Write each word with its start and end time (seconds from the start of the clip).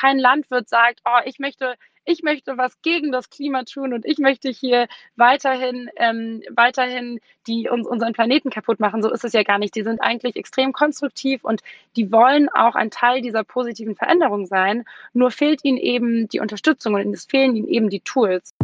kein 0.00 0.18
Landwirt 0.18 0.68
sagt, 0.68 1.00
oh, 1.04 1.20
ich 1.24 1.38
möchte 1.38 1.74
ich 2.06 2.22
möchte 2.22 2.56
was 2.56 2.80
gegen 2.82 3.12
das 3.12 3.30
Klima 3.30 3.64
tun 3.64 3.92
und 3.92 4.04
ich 4.04 4.18
möchte 4.18 4.48
hier 4.48 4.88
weiterhin, 5.16 5.90
ähm, 5.96 6.42
weiterhin 6.50 7.20
die, 7.46 7.68
uns, 7.68 7.86
unseren 7.86 8.12
Planeten 8.14 8.50
kaputt 8.50 8.80
machen. 8.80 9.02
So 9.02 9.10
ist 9.10 9.24
es 9.24 9.32
ja 9.32 9.42
gar 9.42 9.58
nicht. 9.58 9.74
Die 9.74 9.82
sind 9.82 10.00
eigentlich 10.00 10.36
extrem 10.36 10.72
konstruktiv 10.72 11.44
und 11.44 11.62
die 11.96 12.10
wollen 12.10 12.48
auch 12.48 12.74
ein 12.74 12.90
Teil 12.90 13.20
dieser 13.20 13.44
positiven 13.44 13.96
Veränderung 13.96 14.46
sein. 14.46 14.84
Nur 15.12 15.30
fehlt 15.30 15.64
ihnen 15.64 15.78
eben 15.78 16.28
die 16.28 16.40
Unterstützung 16.40 16.94
und 16.94 17.12
es 17.12 17.26
fehlen 17.26 17.54
ihnen 17.54 17.68
eben 17.68 17.90
die 17.90 18.00
Tools. 18.00 18.54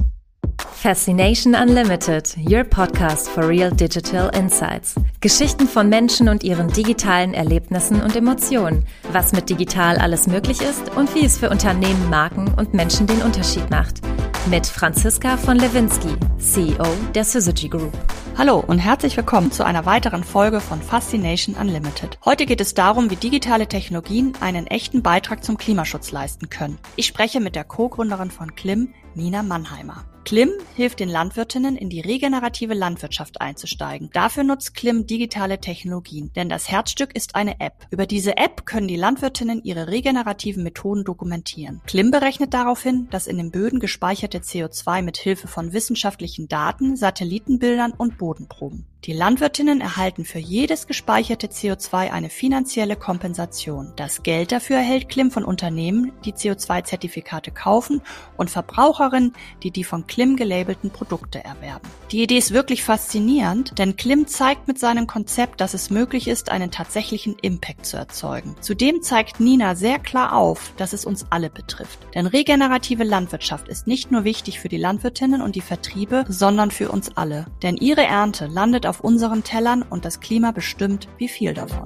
Fascination 0.77 1.55
Unlimited, 1.55 2.37
your 2.39 2.63
podcast 2.63 3.29
for 3.31 3.49
real 3.49 3.71
digital 3.71 4.29
insights. 4.37 4.95
Geschichten 5.21 5.67
von 5.67 5.89
Menschen 5.89 6.29
und 6.29 6.45
ihren 6.45 6.69
digitalen 6.69 7.33
Erlebnissen 7.33 8.03
und 8.03 8.15
Emotionen. 8.15 8.85
Was 9.11 9.33
mit 9.33 9.49
digital 9.49 9.97
alles 9.97 10.27
möglich 10.27 10.61
ist 10.61 10.95
und 10.95 11.13
wie 11.15 11.25
es 11.25 11.39
für 11.39 11.49
Unternehmen, 11.49 12.11
Marken 12.11 12.53
und 12.55 12.75
Menschen 12.75 13.07
den 13.07 13.23
Unterschied 13.23 13.69
macht. 13.71 14.03
Mit 14.51 14.67
Franziska 14.67 15.39
von 15.39 15.57
Lewinsky, 15.57 16.15
CEO 16.39 16.87
der 17.15 17.25
Syzygy 17.25 17.71
Group. 17.71 17.95
Hallo 18.37 18.63
und 18.65 18.79
herzlich 18.79 19.17
willkommen 19.17 19.51
zu 19.51 19.65
einer 19.65 19.87
weiteren 19.87 20.23
Folge 20.23 20.61
von 20.61 20.83
Fascination 20.83 21.57
Unlimited. 21.57 22.19
Heute 22.25 22.45
geht 22.45 22.61
es 22.61 22.75
darum, 22.75 23.11
wie 23.11 23.17
digitale 23.17 23.67
Technologien 23.67 24.35
einen 24.41 24.67
echten 24.67 25.03
Beitrag 25.03 25.43
zum 25.43 25.57
Klimaschutz 25.57 26.13
leisten 26.13 26.51
können. 26.51 26.79
Ich 26.97 27.07
spreche 27.07 27.41
mit 27.41 27.57
der 27.57 27.65
Co-Gründerin 27.65 28.31
von 28.31 28.55
Klim, 28.55 28.93
Nina 29.15 29.43
Mannheimer. 29.43 30.05
Klim 30.27 30.51
hilft 30.75 30.99
den 30.99 31.09
Landwirtinnen, 31.09 31.77
in 31.77 31.89
die 31.89 32.01
regenerative 32.01 32.75
Landwirtschaft 32.75 33.41
einzusteigen. 33.41 34.11
Dafür 34.13 34.43
nutzt 34.43 34.75
Klim 34.75 35.07
digitale 35.07 35.61
Technologien, 35.61 36.33
denn 36.35 36.49
das 36.49 36.69
Herzstück 36.69 37.15
ist 37.15 37.37
eine 37.37 37.61
App. 37.61 37.87
Über 37.93 38.07
diese 38.07 38.37
App 38.37 38.67
können 38.67 38.89
die 38.89 38.97
Landwirtinnen 38.97 39.63
ihre 39.63 39.87
regenerativen 39.87 40.65
Methoden 40.65 41.05
dokumentieren. 41.05 41.81
Klim 41.87 42.11
berechnet 42.11 42.55
daraufhin, 42.55 43.07
dass 43.11 43.29
in 43.29 43.37
den 43.37 43.53
Böden 43.53 43.79
gespeicherte 43.79 44.39
CO2 44.39 45.03
mit 45.03 45.17
Hilfe 45.17 45.47
von 45.47 45.73
wissenschaftlichen 45.73 46.49
Daten, 46.49 46.97
Satellitenbildern 46.97 47.93
und 47.93 48.19
Bodenproben. 48.19 48.85
Die 49.05 49.13
Landwirtinnen 49.13 49.81
erhalten 49.81 50.25
für 50.25 50.41
jedes 50.41 50.89
gespeicherte 50.89 51.47
CO2 51.47 52.11
eine 52.11 52.29
finanzielle 52.29 52.97
Kompensation. 52.97 53.93
Das 53.95 54.25
Geld 54.25 54.51
dafür 54.51 54.79
erhält 54.79 55.09
Klim 55.09 55.31
von 55.31 55.45
Unternehmen, 55.45 56.11
die 56.25 56.33
CO2-Zertifikate 56.33 57.53
kaufen 57.53 58.03
und 58.37 58.51
Verbraucherinnen, 58.51 59.35
die 59.63 59.71
die 59.71 59.85
von 59.85 60.09
Klim 60.09 60.16
gelabelten 60.37 60.91
Produkte 60.91 61.45
erwerben. 61.45 61.89
Die 62.11 62.23
Idee 62.23 62.39
ist 62.39 62.53
wirklich 62.53 62.83
faszinierend, 62.83 63.79
denn 63.79 63.97
Klim 63.97 64.27
zeigt 64.27 64.67
mit 64.67 64.79
seinem 64.79 65.07
Konzept, 65.07 65.61
dass 65.61 65.75
es 65.75 65.91
möglich 65.91 66.27
ist, 66.29 66.51
einen 66.51 66.71
tatsächlichen 66.71 67.37
Impact 67.43 67.85
zu 67.85 67.97
erzeugen. 67.97 68.57
Zudem 68.61 69.03
zeigt 69.03 69.41
Nina 69.41 69.75
sehr 69.75 69.99
klar 69.99 70.35
auf, 70.35 70.73
dass 70.79 70.93
es 70.93 71.05
uns 71.05 71.27
alle 71.31 71.51
betrifft. 71.51 71.99
Denn 72.15 72.27
regenerative 72.27 73.05
Landwirtschaft 73.05 73.69
ist 73.69 73.87
nicht 73.87 74.11
nur 74.11 74.25
wichtig 74.25 74.59
für 74.59 74.69
die 74.69 74.79
Landwirtinnen 74.79 75.43
und 75.43 75.55
die 75.55 75.61
Vertriebe, 75.61 76.25
sondern 76.29 76.71
für 76.71 76.91
uns 76.91 77.17
alle. 77.17 77.47
Denn 77.63 77.77
ihre 77.77 78.05
Ernte 78.05 78.47
landet 78.47 78.87
auf 78.87 79.01
unseren 79.01 79.45
Tellern 79.45 79.83
und 79.83 80.05
das 80.05 80.21
Klima 80.21 80.53
bestimmt, 80.53 81.09
wie 81.19 81.29
viel 81.29 81.53
davon. 81.53 81.85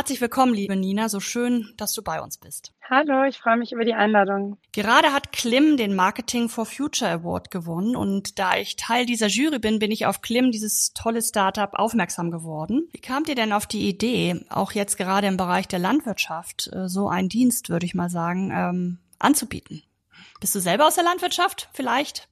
Herzlich 0.00 0.22
willkommen, 0.22 0.54
liebe 0.54 0.76
Nina. 0.76 1.10
So 1.10 1.20
schön, 1.20 1.74
dass 1.76 1.92
du 1.92 2.00
bei 2.00 2.22
uns 2.22 2.38
bist. 2.38 2.72
Hallo, 2.88 3.24
ich 3.24 3.36
freue 3.36 3.58
mich 3.58 3.72
über 3.72 3.84
die 3.84 3.92
Einladung. 3.92 4.56
Gerade 4.72 5.12
hat 5.12 5.30
Klim 5.30 5.76
den 5.76 5.94
Marketing 5.94 6.48
for 6.48 6.64
Future 6.64 7.10
Award 7.10 7.50
gewonnen 7.50 7.96
und 7.96 8.38
da 8.38 8.56
ich 8.56 8.76
Teil 8.76 9.04
dieser 9.04 9.26
Jury 9.26 9.58
bin, 9.58 9.78
bin 9.78 9.90
ich 9.90 10.06
auf 10.06 10.22
Klim, 10.22 10.52
dieses 10.52 10.94
tolle 10.94 11.20
Startup, 11.20 11.74
aufmerksam 11.74 12.30
geworden. 12.30 12.88
Wie 12.92 12.98
kamt 12.98 13.28
ihr 13.28 13.34
denn 13.34 13.52
auf 13.52 13.66
die 13.66 13.90
Idee, 13.90 14.42
auch 14.48 14.72
jetzt 14.72 14.96
gerade 14.96 15.26
im 15.26 15.36
Bereich 15.36 15.68
der 15.68 15.80
Landwirtschaft, 15.80 16.70
äh, 16.72 16.88
so 16.88 17.10
einen 17.10 17.28
Dienst, 17.28 17.68
würde 17.68 17.84
ich 17.84 17.94
mal 17.94 18.08
sagen, 18.08 18.50
ähm, 18.54 18.98
anzubieten? 19.18 19.82
Bist 20.40 20.54
du 20.54 20.60
selber 20.60 20.86
aus 20.86 20.94
der 20.94 21.04
Landwirtschaft 21.04 21.68
vielleicht? 21.74 22.26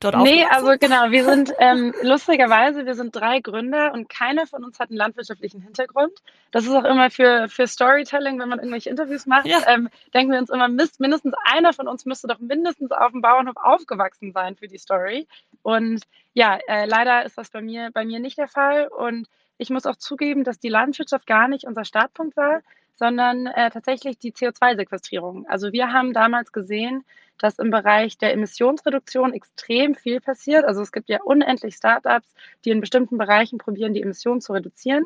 Dort 0.00 0.16
Nee, 0.18 0.44
also 0.44 0.74
genau, 0.78 1.10
wir 1.10 1.24
sind 1.24 1.52
ähm, 1.58 1.94
lustigerweise, 2.02 2.86
wir 2.86 2.94
sind 2.94 3.14
drei 3.14 3.40
Gründer 3.40 3.92
und 3.92 4.08
keiner 4.08 4.46
von 4.46 4.64
uns 4.64 4.78
hat 4.78 4.90
einen 4.90 4.98
landwirtschaftlichen 4.98 5.60
Hintergrund. 5.60 6.12
Das 6.50 6.64
ist 6.64 6.72
auch 6.72 6.84
immer 6.84 7.10
für, 7.10 7.48
für 7.48 7.66
Storytelling, 7.66 8.38
wenn 8.38 8.48
man 8.48 8.58
irgendwelche 8.58 8.90
Interviews 8.90 9.26
macht, 9.26 9.46
ja. 9.46 9.58
ähm, 9.66 9.88
denken 10.14 10.32
wir 10.32 10.38
uns 10.38 10.50
immer, 10.50 10.68
mindestens 10.68 11.34
einer 11.44 11.72
von 11.72 11.88
uns 11.88 12.06
müsste 12.06 12.28
doch 12.28 12.38
mindestens 12.38 12.92
auf 12.92 13.12
dem 13.12 13.22
Bauernhof 13.22 13.56
aufgewachsen 13.56 14.32
sein 14.32 14.56
für 14.56 14.68
die 14.68 14.78
Story. 14.78 15.26
Und 15.62 16.04
ja, 16.32 16.58
äh, 16.68 16.86
leider 16.86 17.24
ist 17.24 17.38
das 17.38 17.50
bei 17.50 17.60
mir, 17.60 17.90
bei 17.92 18.04
mir 18.04 18.20
nicht 18.20 18.38
der 18.38 18.48
Fall. 18.48 18.88
Und 18.88 19.26
ich 19.58 19.70
muss 19.70 19.86
auch 19.86 19.96
zugeben, 19.96 20.44
dass 20.44 20.58
die 20.58 20.68
Landwirtschaft 20.68 21.26
gar 21.26 21.48
nicht 21.48 21.64
unser 21.64 21.84
Startpunkt 21.84 22.36
war, 22.36 22.60
sondern 22.94 23.46
äh, 23.46 23.70
tatsächlich 23.70 24.18
die 24.18 24.32
CO2-Sequestrierung. 24.32 25.46
Also 25.48 25.72
wir 25.72 25.92
haben 25.92 26.12
damals 26.12 26.52
gesehen, 26.52 27.04
dass 27.38 27.58
im 27.58 27.70
Bereich 27.70 28.18
der 28.18 28.32
Emissionsreduktion 28.32 29.32
extrem 29.32 29.94
viel 29.94 30.20
passiert. 30.20 30.64
Also 30.64 30.82
es 30.82 30.92
gibt 30.92 31.08
ja 31.08 31.22
unendlich 31.22 31.76
Startups, 31.76 32.28
die 32.64 32.70
in 32.70 32.80
bestimmten 32.80 33.18
Bereichen 33.18 33.58
probieren, 33.58 33.94
die 33.94 34.02
Emissionen 34.02 34.40
zu 34.40 34.52
reduzieren. 34.52 35.04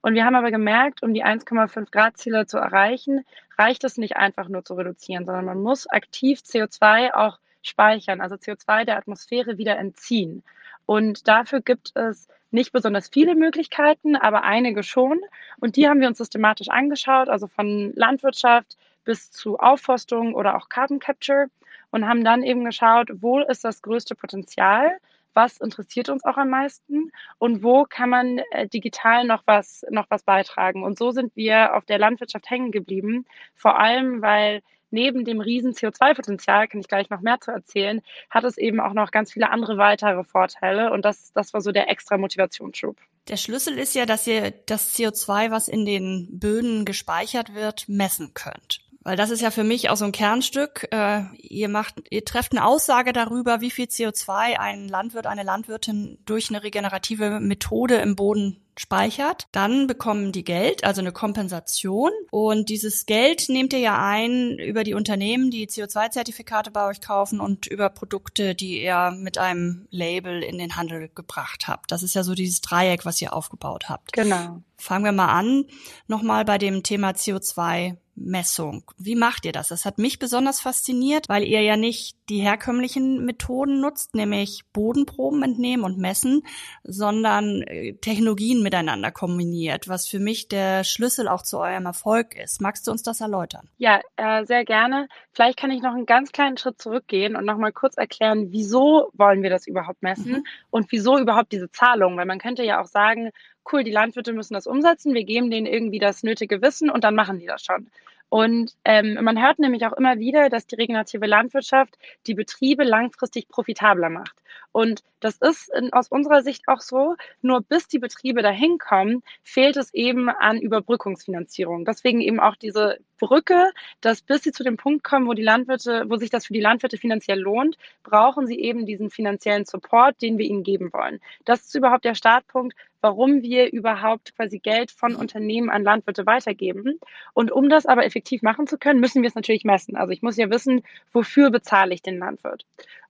Und 0.00 0.14
wir 0.14 0.24
haben 0.24 0.34
aber 0.34 0.50
gemerkt, 0.50 1.02
um 1.02 1.14
die 1.14 1.24
1,5 1.24 1.90
Grad 1.90 2.18
Ziele 2.18 2.46
zu 2.46 2.58
erreichen, 2.58 3.24
reicht 3.58 3.84
es 3.84 3.96
nicht 3.96 4.16
einfach 4.16 4.48
nur 4.48 4.64
zu 4.64 4.74
reduzieren, 4.74 5.24
sondern 5.24 5.46
man 5.46 5.62
muss 5.62 5.86
aktiv 5.86 6.40
CO2 6.40 7.14
auch 7.14 7.38
speichern, 7.62 8.20
also 8.20 8.34
CO2 8.34 8.84
der 8.84 8.98
Atmosphäre 8.98 9.56
wieder 9.56 9.78
entziehen. 9.78 10.42
Und 10.86 11.26
dafür 11.26 11.62
gibt 11.62 11.96
es 11.96 12.28
nicht 12.50 12.72
besonders 12.72 13.08
viele 13.08 13.34
Möglichkeiten, 13.34 14.16
aber 14.16 14.42
einige 14.42 14.82
schon. 14.82 15.20
Und 15.58 15.76
die 15.76 15.88
haben 15.88 16.00
wir 16.00 16.08
uns 16.08 16.18
systematisch 16.18 16.68
angeschaut, 16.68 17.28
also 17.28 17.46
von 17.46 17.92
Landwirtschaft 17.94 18.76
bis 19.04 19.30
zu 19.30 19.58
Aufforstung 19.58 20.34
oder 20.34 20.56
auch 20.56 20.68
Carbon 20.68 20.98
Capture 20.98 21.46
und 21.94 22.08
haben 22.08 22.24
dann 22.24 22.42
eben 22.42 22.64
geschaut, 22.64 23.08
wo 23.20 23.38
ist 23.38 23.64
das 23.64 23.80
größte 23.80 24.16
Potenzial, 24.16 24.98
was 25.32 25.58
interessiert 25.58 26.08
uns 26.08 26.24
auch 26.24 26.36
am 26.36 26.50
meisten 26.50 27.12
und 27.38 27.62
wo 27.62 27.84
kann 27.84 28.10
man 28.10 28.38
äh, 28.50 28.66
digital 28.66 29.24
noch 29.24 29.44
was, 29.46 29.86
noch 29.90 30.06
was 30.08 30.24
beitragen. 30.24 30.82
Und 30.82 30.98
so 30.98 31.12
sind 31.12 31.36
wir 31.36 31.76
auf 31.76 31.84
der 31.84 32.00
Landwirtschaft 32.00 32.50
hängen 32.50 32.72
geblieben, 32.72 33.26
vor 33.54 33.78
allem 33.78 34.22
weil 34.22 34.60
neben 34.90 35.24
dem 35.24 35.40
riesen 35.40 35.72
CO2-Potenzial, 35.72 36.66
kann 36.66 36.80
ich 36.80 36.88
gleich 36.88 37.10
noch 37.10 37.20
mehr 37.20 37.40
zu 37.40 37.52
erzählen, 37.52 38.02
hat 38.28 38.42
es 38.42 38.58
eben 38.58 38.80
auch 38.80 38.92
noch 38.92 39.12
ganz 39.12 39.32
viele 39.32 39.50
andere 39.50 39.78
weitere 39.78 40.24
Vorteile 40.24 40.92
und 40.92 41.04
das, 41.04 41.32
das 41.32 41.54
war 41.54 41.60
so 41.60 41.70
der 41.70 41.88
extra 41.90 42.18
Motivationsschub. 42.18 42.96
Der 43.28 43.36
Schlüssel 43.36 43.78
ist 43.78 43.94
ja, 43.94 44.04
dass 44.04 44.26
ihr 44.26 44.50
das 44.50 44.96
CO2, 44.96 45.52
was 45.52 45.68
in 45.68 45.84
den 45.84 46.28
Böden 46.40 46.84
gespeichert 46.84 47.54
wird, 47.54 47.88
messen 47.88 48.34
könnt. 48.34 48.83
Weil 49.04 49.16
das 49.16 49.30
ist 49.30 49.42
ja 49.42 49.50
für 49.50 49.64
mich 49.64 49.90
auch 49.90 49.96
so 49.96 50.06
ein 50.06 50.12
Kernstück. 50.12 50.88
Äh, 50.90 51.24
ihr 51.36 51.68
macht, 51.68 52.02
ihr 52.08 52.24
trefft 52.24 52.52
eine 52.52 52.64
Aussage 52.64 53.12
darüber, 53.12 53.60
wie 53.60 53.70
viel 53.70 53.84
CO2 53.84 54.58
ein 54.58 54.88
Landwirt, 54.88 55.26
eine 55.26 55.42
Landwirtin 55.42 56.18
durch 56.24 56.48
eine 56.48 56.62
regenerative 56.62 57.38
Methode 57.38 57.96
im 57.96 58.16
Boden 58.16 58.64
speichert. 58.76 59.46
Dann 59.52 59.86
bekommen 59.86 60.32
die 60.32 60.42
Geld, 60.42 60.84
also 60.84 61.02
eine 61.02 61.12
Kompensation. 61.12 62.10
Und 62.30 62.70
dieses 62.70 63.04
Geld 63.04 63.44
nehmt 63.48 63.74
ihr 63.74 63.78
ja 63.78 64.02
ein 64.02 64.58
über 64.58 64.84
die 64.84 64.94
Unternehmen, 64.94 65.50
die 65.50 65.68
CO2-Zertifikate 65.68 66.70
bei 66.70 66.86
euch 66.86 67.02
kaufen 67.02 67.40
und 67.40 67.66
über 67.66 67.90
Produkte, 67.90 68.54
die 68.54 68.82
ihr 68.82 69.12
mit 69.12 69.36
einem 69.36 69.86
Label 69.90 70.42
in 70.42 70.58
den 70.58 70.76
Handel 70.76 71.10
gebracht 71.14 71.68
habt. 71.68 71.92
Das 71.92 72.02
ist 72.02 72.14
ja 72.14 72.24
so 72.24 72.34
dieses 72.34 72.62
Dreieck, 72.62 73.04
was 73.04 73.20
ihr 73.20 73.34
aufgebaut 73.34 73.90
habt. 73.90 74.14
Genau. 74.14 74.62
Fangen 74.78 75.04
wir 75.04 75.12
mal 75.12 75.28
an, 75.28 75.66
nochmal 76.08 76.44
bei 76.44 76.58
dem 76.58 76.82
Thema 76.82 77.10
CO2 77.10 77.96
Messung. 78.16 78.90
Wie 78.96 79.16
macht 79.16 79.44
ihr 79.44 79.52
das? 79.52 79.68
Das 79.68 79.84
hat 79.84 79.98
mich 79.98 80.18
besonders 80.18 80.60
fasziniert, 80.60 81.28
weil 81.28 81.42
ihr 81.42 81.62
ja 81.62 81.76
nicht 81.76 82.16
die 82.28 82.38
herkömmlichen 82.40 83.24
Methoden 83.24 83.80
nutzt, 83.80 84.14
nämlich 84.14 84.62
Bodenproben 84.72 85.42
entnehmen 85.42 85.84
und 85.84 85.98
messen, 85.98 86.42
sondern 86.84 87.62
äh, 87.62 87.94
Technologien 87.94 88.62
miteinander 88.62 89.10
kombiniert, 89.10 89.88
was 89.88 90.06
für 90.06 90.20
mich 90.20 90.48
der 90.48 90.84
Schlüssel 90.84 91.28
auch 91.28 91.42
zu 91.42 91.58
eurem 91.58 91.86
Erfolg 91.86 92.36
ist. 92.36 92.60
Magst 92.60 92.86
du 92.86 92.90
uns 92.90 93.02
das 93.02 93.20
erläutern? 93.20 93.68
Ja, 93.78 94.00
äh, 94.16 94.44
sehr 94.44 94.64
gerne. 94.64 95.08
Vielleicht 95.32 95.58
kann 95.58 95.70
ich 95.70 95.82
noch 95.82 95.94
einen 95.94 96.06
ganz 96.06 96.32
kleinen 96.32 96.56
Schritt 96.56 96.80
zurückgehen 96.80 97.36
und 97.36 97.44
nochmal 97.44 97.72
kurz 97.72 97.96
erklären, 97.96 98.52
wieso 98.52 99.10
wollen 99.12 99.42
wir 99.42 99.50
das 99.50 99.66
überhaupt 99.66 100.02
messen 100.02 100.32
mhm. 100.32 100.44
und 100.70 100.90
wieso 100.92 101.18
überhaupt 101.18 101.52
diese 101.52 101.70
Zahlung, 101.70 102.16
weil 102.16 102.26
man 102.26 102.38
könnte 102.38 102.62
ja 102.62 102.80
auch 102.80 102.86
sagen, 102.86 103.30
cool, 103.72 103.84
die 103.84 103.90
Landwirte 103.90 104.32
müssen 104.32 104.54
das 104.54 104.66
umsetzen, 104.66 105.14
wir 105.14 105.24
geben 105.24 105.50
denen 105.50 105.66
irgendwie 105.66 105.98
das 105.98 106.22
nötige 106.22 106.62
Wissen 106.62 106.90
und 106.90 107.04
dann 107.04 107.14
machen 107.14 107.38
die 107.38 107.46
das 107.46 107.64
schon. 107.64 107.90
Und 108.28 108.72
ähm, 108.84 109.18
man 109.22 109.40
hört 109.40 109.58
nämlich 109.58 109.86
auch 109.86 109.92
immer 109.92 110.18
wieder, 110.18 110.48
dass 110.48 110.66
die 110.66 110.74
regenerative 110.74 111.26
Landwirtschaft 111.26 111.98
die 112.26 112.34
Betriebe 112.34 112.82
langfristig 112.82 113.48
profitabler 113.48 114.10
macht. 114.10 114.34
Und 114.72 115.02
das 115.20 115.36
ist 115.36 115.72
in, 115.72 115.92
aus 115.92 116.08
unserer 116.08 116.42
Sicht 116.42 116.64
auch 116.66 116.80
so, 116.80 117.14
nur 117.42 117.62
bis 117.62 117.86
die 117.86 117.98
Betriebe 117.98 118.42
dahin 118.42 118.78
kommen, 118.78 119.22
fehlt 119.42 119.76
es 119.76 119.94
eben 119.94 120.28
an 120.28 120.58
Überbrückungsfinanzierung. 120.58 121.84
Deswegen 121.84 122.20
eben 122.20 122.40
auch 122.40 122.56
diese 122.56 122.98
Brücke, 123.18 123.70
dass 124.00 124.20
bis 124.20 124.42
sie 124.42 124.52
zu 124.52 124.64
dem 124.64 124.76
Punkt 124.76 125.04
kommen, 125.04 125.26
wo 125.26 125.32
die 125.32 125.42
Landwirte, 125.42 126.04
wo 126.08 126.16
sich 126.16 126.30
das 126.30 126.46
für 126.46 126.52
die 126.52 126.60
Landwirte 126.60 126.98
finanziell 126.98 127.38
lohnt, 127.38 127.76
brauchen 128.02 128.46
sie 128.46 128.58
eben 128.58 128.84
diesen 128.84 129.10
finanziellen 129.10 129.64
Support, 129.64 130.20
den 130.20 130.38
wir 130.38 130.46
ihnen 130.46 130.64
geben 130.64 130.92
wollen. 130.92 131.20
Das 131.44 131.62
ist 131.62 131.74
überhaupt 131.74 132.04
der 132.04 132.14
Startpunkt, 132.14 132.74
warum 133.04 133.42
wir 133.42 133.70
überhaupt 133.70 134.34
quasi 134.34 134.58
Geld 134.58 134.90
von 134.90 135.12
mhm. 135.12 135.18
Unternehmen 135.18 135.68
an 135.68 135.84
Landwirte 135.84 136.24
weitergeben. 136.26 136.98
Und 137.34 137.52
um 137.52 137.68
das 137.68 137.86
aber 137.86 138.04
effektiv 138.04 138.40
machen 138.42 138.66
zu 138.66 138.78
können, 138.78 138.98
müssen 138.98 139.22
wir 139.22 139.28
es 139.28 139.34
natürlich 139.34 139.64
messen. 139.64 139.94
Also 139.94 140.12
ich 140.12 140.22
muss 140.22 140.38
ja 140.38 140.48
wissen, 140.50 140.82
wofür 141.12 141.50
bezahle 141.50 141.94
ich 141.94 142.00
den 142.00 142.18
Landwirt. 142.18 142.64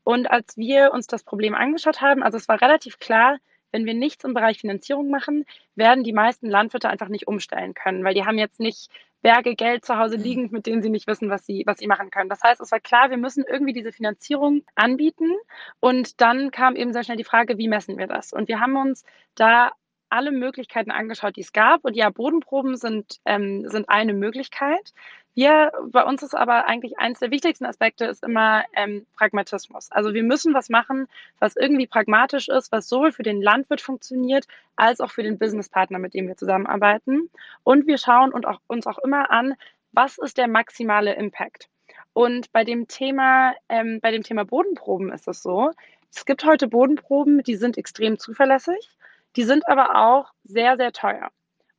Und 0.05 0.31
als 0.31 0.57
wir 0.57 0.93
uns 0.93 1.07
das 1.07 1.25
Problem 1.25 1.55
angeschaut 1.55 2.01
haben, 2.01 2.23
also 2.23 2.37
es 2.37 2.49
war 2.49 2.61
relativ 2.61 2.99
klar, 2.99 3.39
wenn 3.73 3.87
wir 3.87 3.95
nichts 3.95 4.25
im 4.25 4.35
Bereich 4.35 4.59
Finanzierung 4.61 5.11
machen, 5.11 5.45
werden 5.75 6.05
die 6.05 6.13
meisten 6.13 6.49
Landwirte 6.49 6.89
einfach 6.89 7.09
nicht 7.09 7.27
umstellen 7.27 7.75
können, 7.75 8.05
weil 8.05 8.15
die 8.15 8.25
haben 8.25 8.39
jetzt 8.39 8.61
nicht 8.61 8.89
Berge 9.25 9.57
Geld 9.57 9.85
zu 9.85 9.99
Hause 9.99 10.19
mhm. 10.19 10.23
liegend, 10.23 10.53
mit 10.53 10.67
denen 10.67 10.83
sie 10.83 10.91
nicht 10.91 11.09
wissen, 11.09 11.31
was 11.31 11.45
sie, 11.47 11.65
was 11.67 11.79
sie 11.79 11.87
machen 11.87 12.11
können. 12.11 12.29
Das 12.29 12.43
heißt, 12.43 12.61
es 12.61 12.71
war 12.71 12.79
klar, 12.79 13.11
wir 13.11 13.17
müssen 13.17 13.43
irgendwie 13.49 13.73
diese 13.73 13.91
Finanzierung 13.91 14.63
anbieten. 14.77 15.33
Und 15.81 16.21
dann 16.21 16.51
kam 16.51 16.77
eben 16.77 16.93
sehr 16.93 17.03
schnell 17.03 17.17
die 17.17 17.25
Frage, 17.25 17.57
wie 17.59 17.67
messen 17.67 17.99
wir 17.99 18.07
das? 18.07 18.33
Und 18.33 18.49
wir 18.49 18.61
haben 18.61 18.77
uns 18.77 19.03
da 19.35 19.73
alle 20.11 20.31
Möglichkeiten 20.31 20.91
angeschaut, 20.91 21.37
die 21.37 21.41
es 21.41 21.53
gab. 21.53 21.85
Und 21.85 21.97
ja, 21.97 22.11
Bodenproben 22.11 22.77
sind, 22.77 23.19
ähm, 23.25 23.67
sind 23.69 23.89
eine 23.89 24.13
Möglichkeit. 24.13 24.93
Wir, 25.35 25.73
bei 25.91 26.05
uns 26.05 26.23
ist 26.23 26.35
aber 26.35 26.67
eigentlich 26.67 26.99
eines 26.99 27.19
der 27.19 27.31
wichtigsten 27.31 27.67
Aspekte 27.67 28.05
ist 28.05 28.23
immer 28.23 28.65
ähm, 28.75 29.05
Pragmatismus. 29.17 29.91
Also 29.91 30.15
wir 30.15 30.23
müssen 30.23 30.55
was 30.55 30.69
machen, 30.69 31.09
was 31.41 31.57
irgendwie 31.57 31.87
pragmatisch 31.87 32.49
ist, 32.49 32.71
was 32.71 32.89
sowohl 32.89 33.13
für 33.13 33.25
den 33.25 33.43
Landwirt 33.43 33.81
funktioniert, 33.81 34.47
als 34.77 35.01
auch 35.01 35.11
für 35.11 35.23
den 35.23 35.39
Businesspartner, 35.39 35.99
mit 35.99 36.15
dem 36.15 36.29
wir 36.29 36.37
zusammenarbeiten. 36.37 37.31
Und 37.65 37.87
wir 37.87 37.99
schauen 37.99 38.33
und 38.33 38.47
auch, 38.47 38.61
uns 38.69 38.87
auch 38.87 38.99
immer 38.99 39.31
an, 39.31 39.55
was 39.93 40.19
ist 40.19 40.39
der 40.39 40.49
maximale 40.49 41.15
Impact. 41.15 41.69
Und 42.13 42.53
bei 42.53 42.63
dem 42.63 42.87
Thema, 42.87 43.55
ähm, 43.69 44.01
bei 44.01 44.13
dem 44.13 44.23
Thema 44.23 44.45
Bodenproben 44.45 45.13
ist 45.13 45.27
es 45.27 45.43
so, 45.43 45.73
es 46.15 46.25
gibt 46.25 46.45
heute 46.45 46.69
Bodenproben, 46.69 47.43
die 47.43 47.57
sind 47.57 47.77
extrem 47.77 48.21
zuverlässig 48.21 48.89
die 49.37 49.45
sind 49.45 49.69
aber 49.69 49.97
auch 49.97 50.33
sehr, 50.45 50.77
sehr 50.77 50.93
teuer. 50.93 51.31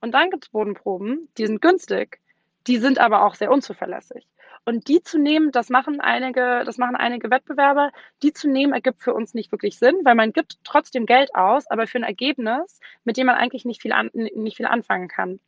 Und 0.02 0.12
dann 0.12 0.30
gibt 0.30 0.46
es 0.46 0.50
Bodenproben, 0.50 1.30
die 1.38 1.48
sind 1.48 1.62
günstig, 1.62 2.20
die 2.68 2.78
sind 2.78 3.00
aber 3.00 3.24
auch 3.24 3.36
sehr 3.36 3.52
unzuverlässig. 3.52 4.28
Und 4.66 4.88
die 4.88 5.04
zu 5.04 5.20
nehmen, 5.20 5.52
das 5.52 5.70
machen 5.70 6.02
einige, 6.02 6.64
das 6.66 6.80
machen 6.80 6.96
einige 6.96 7.30
Wettbewerber, 7.30 7.92
die 8.24 8.34
zu 8.34 8.50
nehmen 8.50 8.74
ergibt 8.74 9.04
für 9.04 9.14
uns 9.14 9.36
nicht 9.36 9.52
wirklich 9.52 9.78
Sinn, 9.78 10.00
weil 10.04 10.16
man 10.16 10.34
gibt 10.34 10.58
trotzdem 10.64 11.06
Geld 11.06 11.36
aus, 11.36 11.70
aber 11.70 11.86
für 11.86 12.00
ein 12.00 12.04
Ergebnis, 12.04 12.80
mit 13.04 13.18
dem 13.18 13.28
man 13.28 13.36
eigentlich 13.36 13.66
nicht 13.66 13.84
viel, 13.84 13.92
an, 13.92 14.10
nicht 14.14 14.58
viel 14.58 14.66
anfangen 14.66 15.08
kann. 15.08 15.40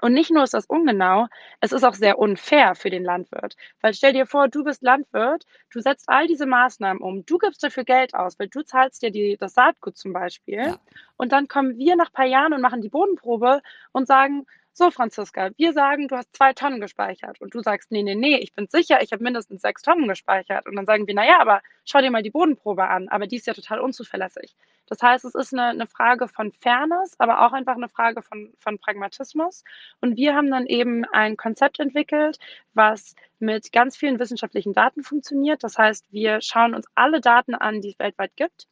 Und 0.00 0.14
nicht 0.14 0.30
nur 0.30 0.42
ist 0.42 0.54
das 0.54 0.66
ungenau, 0.66 1.28
es 1.60 1.70
ist 1.70 1.84
auch 1.84 1.94
sehr 1.94 2.18
unfair 2.18 2.74
für 2.74 2.90
den 2.90 3.04
Landwirt. 3.04 3.56
Weil 3.80 3.94
stell 3.94 4.12
dir 4.12 4.26
vor, 4.26 4.48
du 4.48 4.64
bist 4.64 4.82
Landwirt, 4.82 5.44
du 5.70 5.80
setzt 5.80 6.08
all 6.08 6.26
diese 6.26 6.46
Maßnahmen 6.46 7.00
um, 7.00 7.24
du 7.24 7.38
gibst 7.38 7.62
dafür 7.62 7.84
Geld 7.84 8.12
aus, 8.14 8.36
weil 8.38 8.48
du 8.48 8.62
zahlst 8.62 9.02
dir 9.02 9.10
die, 9.12 9.36
das 9.38 9.54
Saatgut 9.54 9.96
zum 9.96 10.12
Beispiel. 10.12 10.58
Ja. 10.58 10.78
Und 11.16 11.30
dann 11.30 11.46
kommen 11.46 11.78
wir 11.78 11.94
nach 11.94 12.08
ein 12.08 12.14
paar 12.14 12.26
Jahren 12.26 12.52
und 12.52 12.62
machen 12.62 12.80
die 12.80 12.88
Bodenprobe 12.88 13.62
und 13.92 14.08
sagen, 14.08 14.46
so 14.74 14.90
Franziska, 14.90 15.50
wir 15.56 15.72
sagen, 15.72 16.08
du 16.08 16.16
hast 16.16 16.34
zwei 16.34 16.52
Tonnen 16.52 16.80
gespeichert. 16.80 17.40
Und 17.40 17.54
du 17.54 17.60
sagst, 17.60 17.90
nee, 17.92 18.02
nee, 18.02 18.14
nee, 18.14 18.36
ich 18.36 18.54
bin 18.54 18.66
sicher, 18.68 19.02
ich 19.02 19.12
habe 19.12 19.22
mindestens 19.22 19.62
sechs 19.62 19.82
Tonnen 19.82 20.08
gespeichert. 20.08 20.66
Und 20.66 20.76
dann 20.76 20.86
sagen 20.86 21.06
wir, 21.06 21.14
naja, 21.14 21.40
aber 21.40 21.62
schau 21.84 22.00
dir 22.00 22.10
mal 22.10 22.22
die 22.22 22.30
Bodenprobe 22.30 22.88
an. 22.88 23.08
Aber 23.08 23.26
die 23.26 23.36
ist 23.36 23.46
ja 23.46 23.54
total 23.54 23.80
unzuverlässig. 23.80 24.56
Das 24.86 25.02
heißt, 25.02 25.24
es 25.24 25.34
ist 25.34 25.52
eine, 25.52 25.68
eine 25.68 25.86
Frage 25.86 26.28
von 26.28 26.52
Fairness, 26.52 27.14
aber 27.18 27.46
auch 27.46 27.52
einfach 27.52 27.76
eine 27.76 27.88
Frage 27.88 28.22
von, 28.22 28.52
von 28.58 28.78
Pragmatismus. 28.78 29.64
Und 30.00 30.16
wir 30.16 30.34
haben 30.34 30.50
dann 30.50 30.66
eben 30.66 31.04
ein 31.12 31.36
Konzept 31.36 31.78
entwickelt, 31.78 32.38
was 32.74 33.14
mit 33.38 33.72
ganz 33.72 33.96
vielen 33.96 34.18
wissenschaftlichen 34.18 34.72
Daten 34.72 35.02
funktioniert. 35.02 35.62
Das 35.64 35.78
heißt, 35.78 36.06
wir 36.12 36.40
schauen 36.40 36.74
uns 36.74 36.86
alle 36.94 37.20
Daten 37.20 37.54
an, 37.54 37.80
die 37.80 37.90
es 37.90 37.98
weltweit 37.98 38.36
gibt 38.36 38.66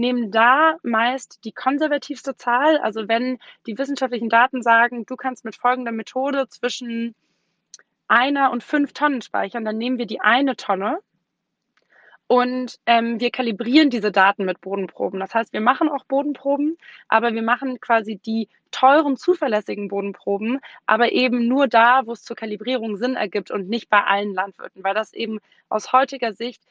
nehmen 0.00 0.30
da 0.30 0.76
meist 0.82 1.44
die 1.44 1.52
konservativste 1.52 2.36
Zahl. 2.36 2.78
Also 2.78 3.08
wenn 3.08 3.38
die 3.66 3.78
wissenschaftlichen 3.78 4.28
Daten 4.28 4.62
sagen, 4.62 5.06
du 5.06 5.16
kannst 5.16 5.44
mit 5.44 5.56
folgender 5.56 5.92
Methode 5.92 6.48
zwischen 6.48 7.14
einer 8.08 8.50
und 8.50 8.64
fünf 8.64 8.92
Tonnen 8.92 9.22
speichern, 9.22 9.64
dann 9.64 9.78
nehmen 9.78 9.98
wir 9.98 10.06
die 10.06 10.20
eine 10.20 10.56
Tonne 10.56 10.98
und 12.30 12.78
ähm, 12.86 13.18
wir 13.18 13.32
kalibrieren 13.32 13.90
diese 13.90 14.12
Daten 14.12 14.44
mit 14.44 14.60
Bodenproben. 14.60 15.18
Das 15.18 15.34
heißt, 15.34 15.52
wir 15.52 15.60
machen 15.60 15.88
auch 15.88 16.04
Bodenproben, 16.04 16.78
aber 17.08 17.34
wir 17.34 17.42
machen 17.42 17.80
quasi 17.80 18.20
die 18.24 18.48
teuren, 18.70 19.16
zuverlässigen 19.16 19.88
Bodenproben, 19.88 20.60
aber 20.86 21.10
eben 21.10 21.48
nur 21.48 21.66
da, 21.66 22.06
wo 22.06 22.12
es 22.12 22.22
zur 22.22 22.36
Kalibrierung 22.36 22.98
Sinn 22.98 23.16
ergibt 23.16 23.50
und 23.50 23.68
nicht 23.68 23.90
bei 23.90 24.04
allen 24.04 24.32
Landwirten, 24.32 24.84
weil 24.84 24.94
das 24.94 25.12
eben 25.12 25.40
aus 25.68 25.92
heutiger 25.92 26.32
Sicht 26.32 26.62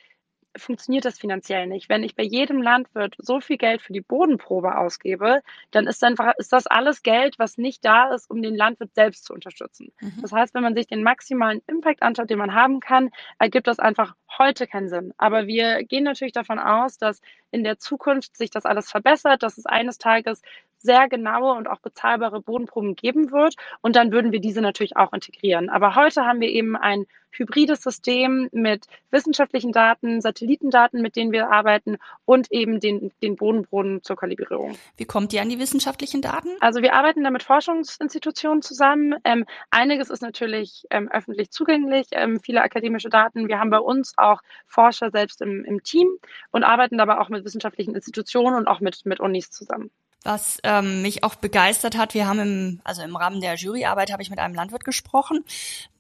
funktioniert 0.60 1.06
das 1.06 1.20
finanziell 1.20 1.68
nicht. 1.68 1.90
Wenn 1.90 2.04
ich 2.04 2.16
bei 2.16 2.24
jedem 2.24 2.62
Landwirt 2.62 3.16
so 3.18 3.40
viel 3.40 3.58
Geld 3.58 3.82
für 3.82 3.94
die 3.94 4.02
Bodenprobe 4.02 4.78
ausgebe, 4.78 5.42
dann 5.72 5.88
ist 5.88 6.04
einfach, 6.04 6.34
ist 6.38 6.54
das 6.54 6.68
alles 6.68 7.04
Geld, 7.04 7.40
was 7.40 7.58
nicht 7.58 7.84
da 7.84 8.14
ist, 8.14 8.30
um 8.30 8.42
den 8.42 8.56
Landwirt 8.56 8.94
selbst 8.94 9.26
zu 9.26 9.34
unterstützen. 9.34 9.92
Mhm. 10.00 10.22
Das 10.22 10.32
heißt, 10.32 10.54
wenn 10.54 10.64
man 10.64 10.76
sich 10.76 10.88
den 10.88 11.04
maximalen 11.04 11.62
Impact 11.68 12.04
anschaut, 12.04 12.30
den 12.30 12.38
man 12.38 12.54
haben 12.54 12.80
kann, 12.80 13.10
ergibt 13.40 13.68
das 13.68 13.80
einfach 13.80 14.16
heute 14.38 14.68
keinen 14.68 14.90
Sinn. 14.90 15.14
Aber 15.18 15.48
wir 15.48 15.84
gehen 15.84 16.04
natürlich 16.04 16.34
davon 16.34 16.60
aus, 16.60 16.98
dass 16.98 17.22
in 17.52 17.64
der 17.64 17.80
Zukunft 17.80 18.38
sich 18.38 18.52
das 18.52 18.66
alles 18.66 18.90
verbessert, 18.92 19.44
dass 19.44 19.58
es 19.58 19.66
eines 19.66 19.98
Tages 19.98 20.42
sehr 20.80 21.08
genaue 21.10 21.54
und 21.54 21.68
auch 21.68 21.80
bezahlbare 21.80 22.42
Bodenproben 22.42 22.96
geben 22.96 23.31
wird. 23.31 23.56
Und 23.81 23.96
dann 23.96 24.12
würden 24.12 24.31
wir 24.31 24.40
diese 24.40 24.62
natürlich 24.62 24.98
auch 24.98 25.14
integrieren. 25.14 25.70
Aber 25.70 25.96
heute 25.96 26.26
haben 26.26 26.42
wir 26.42 26.50
eben 26.50 26.76
ein 26.76 27.06
hybrides 27.31 27.81
System 27.81 28.50
mit 28.52 28.86
wissenschaftlichen 29.12 29.72
Daten, 29.72 30.22
Satellitendaten, 30.22 31.02
mit 31.02 31.16
denen 31.16 31.31
wir 31.31 31.52
arbeiten 31.52 31.98
und 32.26 32.52
eben 32.52 32.80
den, 32.80 33.12
den 33.22 33.36
Bodenboden 33.36 34.04
zur 34.04 34.16
Kalibrierung. 34.16 34.76
Wie 34.98 35.06
kommt 35.06 35.34
ihr 35.34 35.42
an 35.42 35.50
die 35.50 35.60
wissenschaftlichen 35.60 36.22
Daten? 36.22 36.50
Also 36.60 36.82
wir 36.82 36.94
arbeiten 36.94 37.24
da 37.24 37.32
mit 37.32 37.44
Forschungsinstitutionen 37.44 38.62
zusammen. 38.62 39.16
Ähm, 39.24 39.46
einiges 39.70 40.10
ist 40.10 40.22
natürlich 40.22 40.86
ähm, 40.90 41.10
öffentlich 41.12 41.52
zugänglich, 41.52 42.08
ähm, 42.12 42.40
viele 42.40 42.62
akademische 42.62 43.10
Daten. 43.10 43.48
Wir 43.48 43.60
haben 43.60 43.70
bei 43.70 43.80
uns 43.80 44.14
auch 44.18 44.42
Forscher 44.66 45.12
selbst 45.12 45.42
im, 45.42 45.64
im 45.66 45.84
Team 45.84 46.08
und 46.52 46.64
arbeiten 46.64 46.98
dabei 46.98 47.20
auch 47.20 47.30
mit 47.30 47.46
wissenschaftlichen 47.46 47.96
Institutionen 47.96 48.56
und 48.56 48.68
auch 48.68 48.80
mit, 48.80 49.06
mit 49.06 49.20
Unis 49.20 49.52
zusammen. 49.52 49.92
Was 50.24 50.60
ähm, 50.63 51.01
mich 51.01 51.24
auch 51.24 51.36
begeistert 51.36 51.98
hat, 51.98 52.13
wir 52.13 52.27
haben 52.27 52.39
im, 52.39 52.81
also 52.83 53.01
im 53.01 53.16
Rahmen 53.16 53.39
der 53.39 53.56
Juryarbeit 53.56 54.12
habe 54.12 54.21
ich 54.21 54.30
mit 54.30 54.39
einem 54.39 54.54
Landwirt 54.54 54.83
gesprochen, 54.83 55.45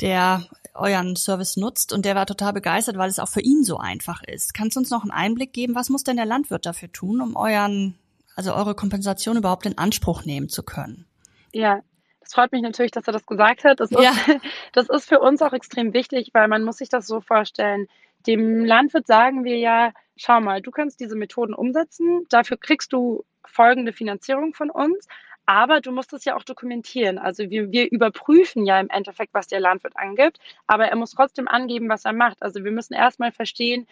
der 0.01 0.45
euren 0.73 1.15
Service 1.15 1.55
nutzt 1.55 1.93
und 1.93 2.03
der 2.03 2.15
war 2.15 2.25
total 2.25 2.51
begeistert, 2.51 2.97
weil 2.97 3.09
es 3.09 3.19
auch 3.19 3.29
für 3.29 3.41
ihn 3.41 3.63
so 3.63 3.77
einfach 3.77 4.21
ist. 4.23 4.53
Kannst 4.53 4.75
du 4.75 4.81
uns 4.81 4.89
noch 4.89 5.03
einen 5.03 5.11
Einblick 5.11 5.53
geben, 5.53 5.73
was 5.73 5.89
muss 5.89 6.03
denn 6.03 6.17
der 6.17 6.25
Landwirt 6.25 6.65
dafür 6.65 6.91
tun, 6.91 7.21
um 7.21 7.37
euren, 7.37 7.97
also 8.35 8.53
eure 8.53 8.75
Kompensation 8.75 9.37
überhaupt 9.37 9.65
in 9.65 9.77
Anspruch 9.77 10.25
nehmen 10.25 10.49
zu 10.49 10.63
können? 10.63 11.05
Ja, 11.53 11.81
das 12.19 12.33
freut 12.33 12.51
mich 12.51 12.61
natürlich, 12.61 12.91
dass 12.91 13.07
er 13.07 13.13
das 13.13 13.25
gesagt 13.25 13.63
hat. 13.63 13.79
Das, 13.79 13.89
ja. 13.89 14.11
ist, 14.11 14.39
das 14.73 14.89
ist 14.89 15.07
für 15.07 15.19
uns 15.19 15.41
auch 15.41 15.53
extrem 15.53 15.93
wichtig, 15.93 16.31
weil 16.33 16.47
man 16.49 16.63
muss 16.63 16.77
sich 16.77 16.89
das 16.89 17.07
so 17.07 17.21
vorstellen. 17.21 17.87
Dem 18.27 18.65
Landwirt 18.65 19.07
sagen 19.07 19.45
wir 19.45 19.57
ja, 19.57 19.93
schau 20.17 20.41
mal, 20.41 20.61
du 20.61 20.71
kannst 20.71 20.99
diese 20.99 21.15
Methoden 21.15 21.53
umsetzen, 21.53 22.25
dafür 22.29 22.57
kriegst 22.57 22.91
du 22.91 23.23
folgende 23.49 23.93
Finanzierung 23.93 24.53
von 24.53 24.69
uns, 24.69 25.07
aber 25.45 25.81
du 25.81 25.91
musst 25.91 26.13
es 26.13 26.25
ja 26.25 26.35
auch 26.35 26.43
dokumentieren. 26.43 27.17
Also 27.17 27.49
wir, 27.49 27.71
wir 27.71 27.91
überprüfen 27.91 28.65
ja 28.65 28.79
im 28.79 28.89
Endeffekt, 28.89 29.33
was 29.33 29.47
der 29.47 29.59
Landwirt 29.59 29.97
angibt, 29.97 30.37
aber 30.67 30.85
er 30.85 30.95
muss 30.95 31.11
trotzdem 31.11 31.47
angeben, 31.47 31.89
was 31.89 32.05
er 32.05 32.13
macht. 32.13 32.41
Also 32.41 32.63
wir 32.63 32.71
müssen 32.71 32.93
erstmal 32.93 33.31
verstehen, 33.31 33.87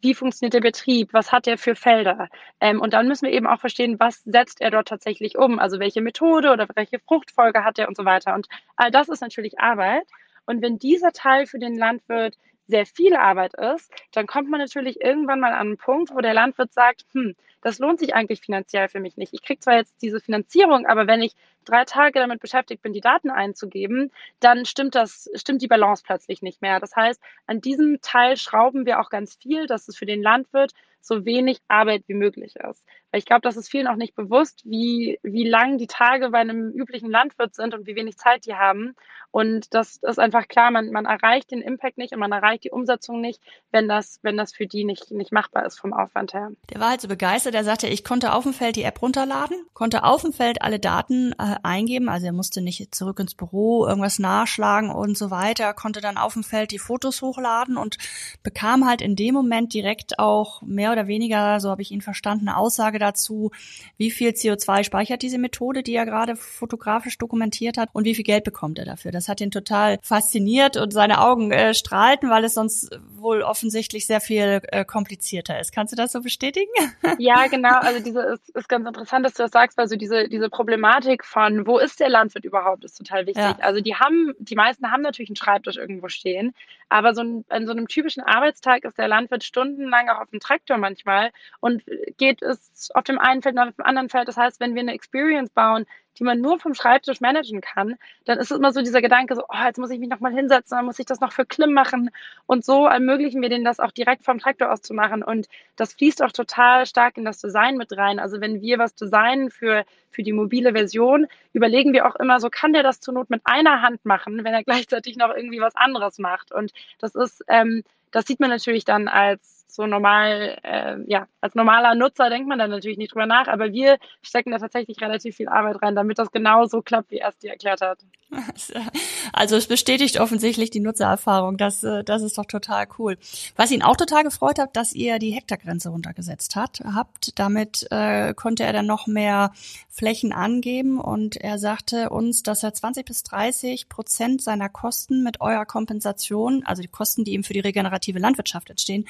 wie 0.00 0.14
funktioniert 0.14 0.54
der 0.54 0.60
Betrieb, 0.60 1.12
was 1.12 1.32
hat 1.32 1.46
er 1.46 1.58
für 1.58 1.74
Felder. 1.74 2.28
Ähm, 2.60 2.80
und 2.80 2.92
dann 2.92 3.08
müssen 3.08 3.26
wir 3.26 3.32
eben 3.32 3.46
auch 3.46 3.60
verstehen, 3.60 3.98
was 3.98 4.22
setzt 4.24 4.60
er 4.60 4.70
dort 4.70 4.88
tatsächlich 4.88 5.36
um, 5.36 5.58
also 5.58 5.78
welche 5.78 6.00
Methode 6.00 6.52
oder 6.52 6.68
welche 6.74 6.98
Fruchtfolge 7.00 7.64
hat 7.64 7.78
er 7.78 7.88
und 7.88 7.96
so 7.96 8.04
weiter. 8.04 8.34
Und 8.34 8.46
all 8.76 8.90
das 8.90 9.08
ist 9.08 9.20
natürlich 9.20 9.58
Arbeit. 9.58 10.04
Und 10.46 10.62
wenn 10.62 10.78
dieser 10.78 11.12
Teil 11.12 11.46
für 11.46 11.58
den 11.58 11.76
Landwirt 11.76 12.36
sehr 12.66 12.86
viel 12.86 13.14
Arbeit 13.14 13.54
ist, 13.54 13.90
dann 14.12 14.26
kommt 14.26 14.50
man 14.50 14.60
natürlich 14.60 15.00
irgendwann 15.00 15.40
mal 15.40 15.52
an 15.52 15.66
einen 15.66 15.76
Punkt, 15.76 16.14
wo 16.14 16.20
der 16.20 16.34
Landwirt 16.34 16.72
sagt, 16.72 17.04
hm, 17.12 17.34
das 17.60 17.78
lohnt 17.78 17.98
sich 17.98 18.14
eigentlich 18.14 18.40
finanziell 18.40 18.88
für 18.88 19.00
mich 19.00 19.16
nicht. 19.16 19.32
Ich 19.32 19.42
kriege 19.42 19.60
zwar 19.60 19.76
jetzt 19.76 19.94
diese 20.02 20.20
Finanzierung, 20.20 20.86
aber 20.86 21.06
wenn 21.06 21.22
ich 21.22 21.34
drei 21.64 21.84
Tage 21.84 22.18
damit 22.18 22.40
beschäftigt 22.40 22.82
bin, 22.82 22.92
die 22.92 23.00
Daten 23.00 23.30
einzugeben, 23.30 24.10
dann 24.40 24.66
stimmt 24.66 24.94
das, 24.94 25.30
stimmt 25.34 25.62
die 25.62 25.66
Balance 25.66 26.02
plötzlich 26.06 26.42
nicht 26.42 26.60
mehr. 26.60 26.78
Das 26.78 26.94
heißt, 26.94 27.20
an 27.46 27.60
diesem 27.60 28.00
Teil 28.02 28.36
schrauben 28.36 28.84
wir 28.86 29.00
auch 29.00 29.08
ganz 29.08 29.36
viel, 29.36 29.66
dass 29.66 29.88
es 29.88 29.96
für 29.96 30.06
den 30.06 30.22
Landwirt 30.22 30.72
so 31.00 31.24
wenig 31.24 31.60
Arbeit 31.68 32.04
wie 32.06 32.14
möglich 32.14 32.56
ist. 32.56 32.84
Ich 33.14 33.26
glaube, 33.26 33.42
das 33.42 33.56
ist 33.56 33.70
vielen 33.70 33.86
auch 33.86 33.96
nicht 33.96 34.14
bewusst, 34.14 34.62
wie, 34.64 35.18
wie 35.22 35.48
lang 35.48 35.78
die 35.78 35.86
Tage 35.86 36.30
bei 36.30 36.38
einem 36.38 36.70
üblichen 36.70 37.10
Landwirt 37.10 37.54
sind 37.54 37.74
und 37.74 37.86
wie 37.86 37.94
wenig 37.94 38.16
Zeit 38.16 38.46
die 38.46 38.54
haben. 38.54 38.94
Und 39.30 39.74
das 39.74 39.96
ist 39.96 40.20
einfach 40.20 40.46
klar, 40.46 40.70
man, 40.70 40.90
man 40.90 41.06
erreicht 41.06 41.50
den 41.50 41.60
Impact 41.60 41.98
nicht 41.98 42.12
und 42.12 42.20
man 42.20 42.30
erreicht 42.30 42.62
die 42.62 42.70
Umsetzung 42.70 43.20
nicht, 43.20 43.40
wenn 43.72 43.88
das, 43.88 44.20
wenn 44.22 44.36
das 44.36 44.52
für 44.52 44.68
die 44.68 44.84
nicht, 44.84 45.10
nicht 45.10 45.32
machbar 45.32 45.66
ist 45.66 45.78
vom 45.78 45.92
Aufwand 45.92 46.34
her. 46.34 46.52
Der 46.70 46.80
war 46.80 46.90
halt 46.90 47.00
so 47.00 47.08
begeistert, 47.08 47.54
er 47.56 47.64
sagte, 47.64 47.88
ich 47.88 48.04
konnte 48.04 48.32
auf 48.32 48.44
dem 48.44 48.52
Feld 48.52 48.76
die 48.76 48.84
App 48.84 49.02
runterladen, 49.02 49.56
konnte 49.72 50.04
auf 50.04 50.22
dem 50.22 50.32
Feld 50.32 50.62
alle 50.62 50.78
Daten 50.78 51.32
äh, 51.32 51.56
eingeben, 51.64 52.08
also 52.08 52.26
er 52.26 52.32
musste 52.32 52.60
nicht 52.60 52.94
zurück 52.94 53.18
ins 53.18 53.34
Büro 53.34 53.86
irgendwas 53.86 54.20
nachschlagen 54.20 54.90
und 54.90 55.18
so 55.18 55.32
weiter, 55.32 55.74
konnte 55.74 56.00
dann 56.00 56.16
auf 56.16 56.34
dem 56.34 56.44
Feld 56.44 56.70
die 56.70 56.78
Fotos 56.78 57.20
hochladen 57.20 57.76
und 57.76 57.96
bekam 58.44 58.86
halt 58.86 59.02
in 59.02 59.16
dem 59.16 59.34
Moment 59.34 59.74
direkt 59.74 60.20
auch 60.20 60.62
mehr 60.62 60.92
oder 60.92 61.08
weniger, 61.08 61.58
so 61.58 61.70
habe 61.70 61.82
ich 61.82 61.90
ihn 61.90 62.02
verstanden, 62.02 62.48
eine 62.48 62.56
Aussage 62.56 63.00
dazu, 63.04 63.50
wie 63.96 64.10
viel 64.10 64.30
CO2 64.30 64.84
speichert 64.84 65.22
diese 65.22 65.38
Methode, 65.38 65.82
die 65.82 65.94
er 65.94 66.06
gerade 66.06 66.36
fotografisch 66.36 67.18
dokumentiert 67.18 67.76
hat 67.76 67.90
und 67.92 68.04
wie 68.04 68.14
viel 68.14 68.24
Geld 68.24 68.44
bekommt 68.44 68.78
er 68.78 68.84
dafür. 68.84 69.12
Das 69.12 69.28
hat 69.28 69.40
ihn 69.40 69.50
total 69.50 69.98
fasziniert 70.02 70.76
und 70.76 70.92
seine 70.92 71.20
Augen 71.20 71.52
äh, 71.52 71.74
strahlten, 71.74 72.30
weil 72.30 72.44
es 72.44 72.54
sonst 72.54 72.90
wohl 73.16 73.42
offensichtlich 73.42 74.06
sehr 74.06 74.20
viel 74.20 74.60
äh, 74.68 74.84
komplizierter 74.84 75.60
ist. 75.60 75.72
Kannst 75.72 75.92
du 75.92 75.96
das 75.96 76.12
so 76.12 76.20
bestätigen? 76.20 76.70
Ja, 77.18 77.46
genau. 77.46 77.78
Also 77.78 78.02
diese 78.02 78.20
ist, 78.22 78.48
ist 78.50 78.68
ganz 78.68 78.86
interessant, 78.86 79.24
dass 79.24 79.34
du 79.34 79.44
das 79.44 79.52
sagst, 79.52 79.78
weil 79.78 79.88
so 79.88 79.94
diese, 79.96 80.28
diese 80.28 80.50
Problematik 80.50 81.24
von, 81.24 81.66
wo 81.66 81.78
ist 81.78 82.00
der 82.00 82.08
Landwirt 82.08 82.44
überhaupt, 82.44 82.84
ist 82.84 82.98
total 82.98 83.26
wichtig. 83.26 83.42
Ja. 83.42 83.56
Also 83.60 83.80
die 83.80 83.94
haben, 83.94 84.34
die 84.38 84.56
meisten 84.56 84.90
haben 84.90 85.02
natürlich 85.02 85.28
einen 85.28 85.36
Schreibtisch 85.36 85.76
irgendwo 85.76 86.08
stehen, 86.08 86.54
aber 86.88 87.14
so 87.14 87.22
ein, 87.22 87.44
an 87.48 87.66
so 87.66 87.72
einem 87.72 87.88
typischen 87.88 88.22
Arbeitstag 88.22 88.84
ist 88.84 88.98
der 88.98 89.08
Landwirt 89.08 89.44
stundenlang 89.44 90.08
auch 90.08 90.20
auf 90.20 90.30
dem 90.30 90.40
Traktor 90.40 90.76
manchmal 90.76 91.30
und 91.60 91.82
geht 92.18 92.42
es 92.42 92.83
auf 92.94 93.04
dem 93.04 93.18
einen 93.18 93.42
Feld 93.42 93.54
nach 93.54 93.72
dem 93.72 93.84
anderen 93.84 94.08
Feld. 94.08 94.28
Das 94.28 94.36
heißt, 94.36 94.60
wenn 94.60 94.74
wir 94.74 94.82
eine 94.82 94.94
Experience 94.94 95.50
bauen, 95.50 95.86
die 96.18 96.24
man 96.24 96.40
nur 96.40 96.58
vom 96.58 96.74
Schreibtisch 96.74 97.20
managen 97.20 97.60
kann, 97.60 97.96
dann 98.24 98.38
ist 98.38 98.50
es 98.50 98.56
immer 98.56 98.72
so 98.72 98.80
dieser 98.80 99.02
Gedanke, 99.02 99.34
so, 99.34 99.42
oh, 99.48 99.64
jetzt 99.64 99.78
muss 99.78 99.90
ich 99.90 99.98
mich 99.98 100.08
nochmal 100.08 100.32
hinsetzen, 100.32 100.76
dann 100.76 100.84
muss 100.84 100.98
ich 100.98 101.06
das 101.06 101.20
noch 101.20 101.32
für 101.32 101.44
Klim 101.44 101.72
machen. 101.72 102.10
Und 102.46 102.64
so 102.64 102.86
ermöglichen 102.86 103.42
wir 103.42 103.48
denen 103.48 103.64
das 103.64 103.80
auch 103.80 103.90
direkt 103.90 104.24
vom 104.24 104.38
Traktor 104.38 104.70
aus 104.72 104.82
zu 104.82 104.94
machen. 104.94 105.22
Und 105.22 105.48
das 105.76 105.94
fließt 105.94 106.22
auch 106.22 106.32
total 106.32 106.86
stark 106.86 107.16
in 107.16 107.24
das 107.24 107.40
Design 107.40 107.76
mit 107.76 107.96
rein. 107.96 108.18
Also 108.18 108.40
wenn 108.40 108.60
wir 108.60 108.78
was 108.78 108.94
designen 108.94 109.50
für, 109.50 109.84
für 110.10 110.22
die 110.22 110.32
mobile 110.32 110.72
Version, 110.72 111.26
überlegen 111.52 111.92
wir 111.92 112.06
auch 112.06 112.16
immer 112.16 112.40
so, 112.40 112.48
kann 112.48 112.72
der 112.72 112.82
das 112.82 113.00
zur 113.00 113.14
Not 113.14 113.30
mit 113.30 113.42
einer 113.44 113.82
Hand 113.82 114.04
machen, 114.04 114.44
wenn 114.44 114.54
er 114.54 114.64
gleichzeitig 114.64 115.16
noch 115.16 115.34
irgendwie 115.34 115.60
was 115.60 115.74
anderes 115.74 116.18
macht. 116.18 116.52
Und 116.52 116.72
das 117.00 117.14
ist, 117.14 117.44
ähm, 117.48 117.82
das 118.14 118.26
sieht 118.26 118.40
man 118.40 118.50
natürlich 118.50 118.84
dann 118.84 119.08
als 119.08 119.64
so 119.74 119.86
normal, 119.86 120.58
äh, 120.62 120.96
ja, 121.06 121.26
als 121.40 121.54
normaler 121.56 121.96
Nutzer 121.96 122.30
denkt 122.30 122.48
man 122.48 122.58
da 122.58 122.68
natürlich 122.68 122.96
nicht 122.96 123.12
drüber 123.12 123.26
nach, 123.26 123.48
aber 123.48 123.72
wir 123.72 123.98
stecken 124.22 124.52
da 124.52 124.58
tatsächlich 124.58 125.00
relativ 125.00 125.36
viel 125.36 125.48
Arbeit 125.48 125.82
rein, 125.82 125.96
damit 125.96 126.18
das 126.18 126.30
genau 126.30 126.66
so 126.66 126.80
klappt, 126.80 127.10
wie 127.10 127.18
er 127.18 127.30
es 127.30 127.38
dir 127.38 127.50
erklärt 127.50 127.80
hat. 127.80 127.98
Also 129.32 129.56
es 129.56 129.66
bestätigt 129.66 130.20
offensichtlich 130.20 130.70
die 130.70 130.80
Nutzererfahrung. 130.80 131.56
Das, 131.56 131.82
äh, 131.82 132.04
das 132.04 132.22
ist 132.22 132.38
doch 132.38 132.44
total 132.44 132.86
cool. 132.98 133.16
Was 133.56 133.72
ihn 133.72 133.82
auch 133.82 133.96
total 133.96 134.22
gefreut 134.22 134.60
hat, 134.60 134.76
dass 134.76 134.92
ihr 134.92 135.18
die 135.18 135.32
Hektargrenze 135.32 135.88
runtergesetzt 135.88 136.54
hat, 136.54 136.80
habt. 136.94 137.36
Damit 137.38 137.86
äh, 137.90 138.32
konnte 138.34 138.62
er 138.62 138.72
dann 138.72 138.86
noch 138.86 139.08
mehr 139.08 139.50
Flächen 139.88 140.32
angeben 140.32 141.00
und 141.00 141.36
er 141.36 141.58
sagte 141.58 142.10
uns, 142.10 142.42
dass 142.42 142.62
er 142.62 142.74
20 142.74 143.06
bis 143.06 143.22
30 143.24 143.88
Prozent 143.88 144.42
seiner 144.42 144.68
Kosten 144.68 145.24
mit 145.24 145.40
eurer 145.40 145.66
Kompensation, 145.66 146.64
also 146.64 146.82
die 146.82 146.88
Kosten, 146.88 147.24
die 147.24 147.32
ihm 147.32 147.44
für 147.44 147.54
die 147.54 147.60
regenerative 147.60 148.03
Landwirtschaft 148.12 148.70
entstehen, 148.70 149.06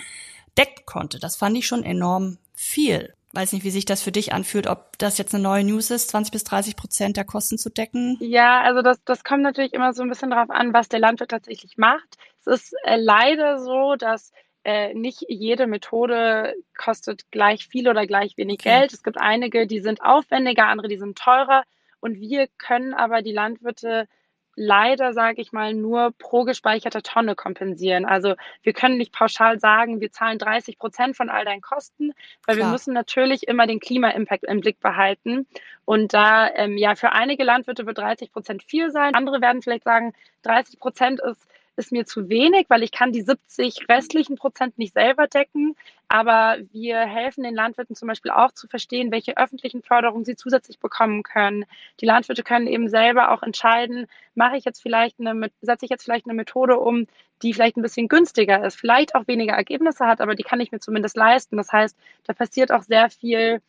decken 0.57 0.85
konnte. 0.87 1.19
Das 1.19 1.37
fand 1.37 1.57
ich 1.57 1.67
schon 1.67 1.85
enorm 1.85 2.39
viel. 2.55 3.15
Weiß 3.33 3.53
nicht, 3.53 3.65
wie 3.65 3.71
sich 3.71 3.85
das 3.85 4.01
für 4.01 4.13
dich 4.13 4.33
anfühlt, 4.33 4.69
ob 4.69 4.97
das 4.99 5.19
jetzt 5.19 5.35
eine 5.35 5.43
neue 5.43 5.65
News 5.65 5.91
ist, 5.91 6.11
20 6.11 6.31
bis 6.31 6.45
30 6.45 6.77
Prozent 6.77 7.17
der 7.17 7.25
Kosten 7.25 7.59
zu 7.59 7.69
decken. 7.69 8.17
Ja, 8.21 8.61
also 8.61 8.81
das, 8.81 9.03
das 9.05 9.25
kommt 9.25 9.43
natürlich 9.43 9.73
immer 9.73 9.93
so 9.93 10.03
ein 10.03 10.09
bisschen 10.09 10.31
darauf 10.31 10.51
an, 10.51 10.73
was 10.73 10.89
der 10.89 11.01
Landwirt 11.01 11.33
tatsächlich 11.33 11.77
macht. 11.77 12.17
Es 12.41 12.47
ist 12.47 12.75
äh, 12.85 12.97
leider 12.97 13.59
so, 13.59 13.97
dass 13.97 14.31
äh, 14.63 14.95
nicht 14.95 15.25
jede 15.29 15.67
Methode 15.67 16.55
kostet 16.79 17.31
gleich 17.33 17.67
viel 17.67 17.89
oder 17.89 18.07
gleich 18.07 18.37
wenig 18.37 18.61
okay. 18.61 18.79
Geld. 18.79 18.93
Es 18.93 19.03
gibt 19.03 19.21
einige, 19.21 19.67
die 19.67 19.81
sind 19.81 20.01
aufwendiger, 20.01 20.69
andere, 20.69 20.89
die 20.89 20.99
sind 20.99 21.19
teurer. 21.19 21.65
Und 22.01 22.21
wir 22.21 22.49
können 22.59 22.95
aber 22.95 23.23
die 23.23 23.33
Landwirte 23.33 24.07
leider, 24.57 25.13
sage 25.13 25.41
ich 25.41 25.53
mal, 25.53 25.75
nur 25.75 26.13
pro 26.19 26.45
gespeicherte 26.45 27.03
Tonne 27.03 27.35
kompensieren. 27.35 28.05
Also 28.05 28.35
wir 28.63 28.73
können 28.73 28.99
nicht 28.99 29.13
pauschal 29.13 29.59
sagen, 29.59 30.01
wir 30.01 30.13
zahlen 30.13 30.39
30 30.39 30.79
Prozent 30.79 31.17
von 31.17 31.29
all 31.29 31.45
deinen 31.45 31.61
Kosten, 31.61 32.13
weil 32.47 32.57
Klar. 32.57 32.69
wir 32.69 32.73
müssen 32.73 32.95
natürlich 32.95 33.49
immer 33.49 33.67
den 33.67 33.81
Klima-Impact 33.81 34.45
im 34.45 34.61
Blick 34.61 34.81
behalten. 34.81 35.47
Und 35.85 36.15
da, 36.15 36.49
ähm, 36.55 36.79
ja, 36.79 36.95
für 36.95 37.13
einige 37.13 37.45
Landwirte 37.45 37.87
wird 37.87 37.99
30 37.99 38.33
Prozent 38.33 38.63
viel 38.63 38.91
sein. 38.91 39.15
Andere 39.15 39.41
werden 39.41 39.63
vielleicht 39.63 39.85
sagen, 39.85 40.13
30 40.43 40.79
Prozent 40.79 41.21
ist 41.21 41.49
ist 41.77 41.93
mir 41.93 42.07
zu 42.07 42.29
wenig, 42.29 42.67
weil 42.69 42.83
ich 42.83 42.93
kann 42.93 43.13
die 43.13 43.23
70 43.23 43.89
restlichen 43.89 44.37
Prozent 44.37 44.79
nicht 44.79 44.95
selber 44.95 45.27
decken. 45.27 45.77
Aber 46.09 46.59
wir 46.73 47.01
helfen 47.01 47.43
den 47.43 47.55
Landwirten 47.55 47.97
zum 47.97 48.09
Beispiel 48.09 48.31
auch 48.31 48.53
zu 48.53 48.69
verstehen, 48.69 49.11
welche 49.11 49.37
öffentlichen 49.37 49.83
Förderungen 49.83 50.25
sie 50.25 50.37
zusätzlich 50.37 50.79
bekommen 50.79 51.23
können. 51.23 51.65
Die 52.01 52.07
Landwirte 52.07 52.43
können 52.43 52.67
eben 52.67 52.89
selber 52.89 53.33
auch 53.33 53.43
entscheiden, 53.43 54.07
mache 54.35 54.57
ich 54.57 54.65
jetzt 54.65 54.83
vielleicht 54.83 55.19
eine, 55.19 55.51
setze 55.61 55.87
ich 55.87 55.91
jetzt 55.91 56.05
vielleicht 56.05 56.27
eine 56.27 56.35
Methode 56.35 56.79
um, 56.79 57.07
die 57.43 57.53
vielleicht 57.53 57.77
ein 57.77 57.83
bisschen 57.83 58.09
günstiger 58.09 58.65
ist, 58.65 58.77
vielleicht 58.77 59.15
auch 59.15 59.27
weniger 59.27 59.55
Ergebnisse 59.55 60.07
hat, 60.07 60.21
aber 60.21 60.35
die 60.35 60.45
kann 60.45 60.61
ich 60.61 60.73
mir 60.73 60.81
zumindest 60.81 61.17
leisten. 61.17 61.57
Das 61.57 61.73
heißt, 61.73 61.97
da 62.27 62.33
passiert 62.33 62.71
auch 62.71 62.83
sehr 62.83 63.11
viel 63.11 63.61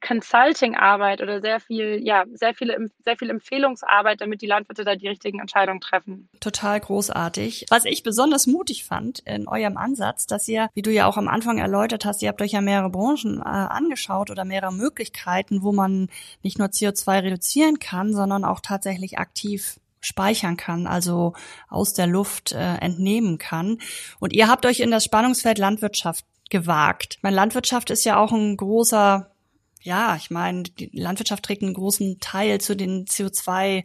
Consulting-Arbeit 0.00 1.22
oder 1.22 1.40
sehr 1.40 1.60
viel, 1.60 2.00
ja, 2.02 2.24
sehr 2.32 2.54
viele, 2.54 2.90
sehr 3.04 3.16
viel 3.16 3.30
Empfehlungsarbeit, 3.30 4.20
damit 4.20 4.42
die 4.42 4.46
Landwirte 4.46 4.84
da 4.84 4.96
die 4.96 5.08
richtigen 5.08 5.40
Entscheidungen 5.40 5.80
treffen. 5.80 6.28
Total 6.40 6.78
großartig. 6.78 7.66
Was 7.70 7.84
ich 7.84 8.02
besonders 8.02 8.46
mutig 8.46 8.84
fand 8.84 9.20
in 9.20 9.48
eurem 9.48 9.76
Ansatz, 9.76 10.26
dass 10.26 10.46
ihr, 10.48 10.68
wie 10.74 10.82
du 10.82 10.90
ja 10.90 11.06
auch 11.06 11.16
am 11.16 11.28
Anfang 11.28 11.58
erläutert 11.58 12.04
hast, 12.04 12.22
ihr 12.22 12.28
habt 12.28 12.42
euch 12.42 12.52
ja 12.52 12.60
mehrere 12.60 12.90
Branchen 12.90 13.38
äh, 13.38 13.44
angeschaut 13.44 14.30
oder 14.30 14.44
mehrere 14.44 14.72
Möglichkeiten, 14.72 15.62
wo 15.62 15.72
man 15.72 16.08
nicht 16.42 16.58
nur 16.58 16.68
CO2 16.68 17.22
reduzieren 17.22 17.78
kann, 17.78 18.12
sondern 18.12 18.44
auch 18.44 18.60
tatsächlich 18.60 19.18
aktiv 19.18 19.80
speichern 20.00 20.58
kann, 20.58 20.86
also 20.86 21.32
aus 21.68 21.94
der 21.94 22.06
Luft 22.06 22.52
äh, 22.52 22.76
entnehmen 22.76 23.38
kann. 23.38 23.78
Und 24.20 24.34
ihr 24.34 24.48
habt 24.48 24.66
euch 24.66 24.80
in 24.80 24.90
das 24.90 25.04
Spannungsfeld 25.04 25.56
Landwirtschaft 25.56 26.26
gewagt. 26.50 27.18
Meine 27.22 27.36
Landwirtschaft 27.36 27.90
ist 27.90 28.04
ja 28.04 28.18
auch 28.18 28.32
ein 28.32 28.56
großer 28.56 29.33
ja, 29.84 30.16
ich 30.16 30.30
meine, 30.30 30.62
die 30.64 30.90
Landwirtschaft 30.92 31.44
trägt 31.44 31.62
einen 31.62 31.74
großen 31.74 32.18
Teil 32.18 32.60
zu 32.60 32.74
den 32.74 33.04
CO2 33.04 33.84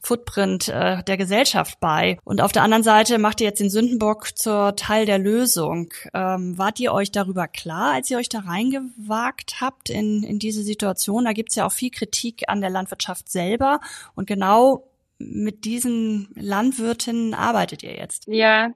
Footprint 0.00 0.68
äh, 0.68 1.02
der 1.02 1.16
Gesellschaft 1.16 1.80
bei. 1.80 2.18
Und 2.22 2.40
auf 2.40 2.52
der 2.52 2.62
anderen 2.62 2.84
Seite 2.84 3.18
macht 3.18 3.40
ihr 3.40 3.48
jetzt 3.48 3.58
den 3.58 3.70
Sündenbock 3.70 4.38
zur 4.38 4.76
Teil 4.76 5.04
der 5.04 5.18
Lösung. 5.18 5.92
Ähm, 6.14 6.56
wart 6.56 6.78
ihr 6.78 6.92
euch 6.92 7.10
darüber 7.10 7.48
klar, 7.48 7.94
als 7.94 8.08
ihr 8.08 8.18
euch 8.18 8.28
da 8.28 8.38
reingewagt 8.38 9.60
habt 9.60 9.90
in, 9.90 10.22
in 10.22 10.38
diese 10.38 10.62
Situation? 10.62 11.24
Da 11.24 11.32
gibt's 11.32 11.56
ja 11.56 11.66
auch 11.66 11.72
viel 11.72 11.90
Kritik 11.90 12.44
an 12.46 12.60
der 12.60 12.70
Landwirtschaft 12.70 13.28
selber. 13.28 13.80
Und 14.14 14.28
genau 14.28 14.88
mit 15.18 15.64
diesen 15.64 16.28
Landwirtinnen 16.36 17.34
arbeitet 17.34 17.82
ihr 17.82 17.96
jetzt. 17.96 18.28
Ja, 18.28 18.70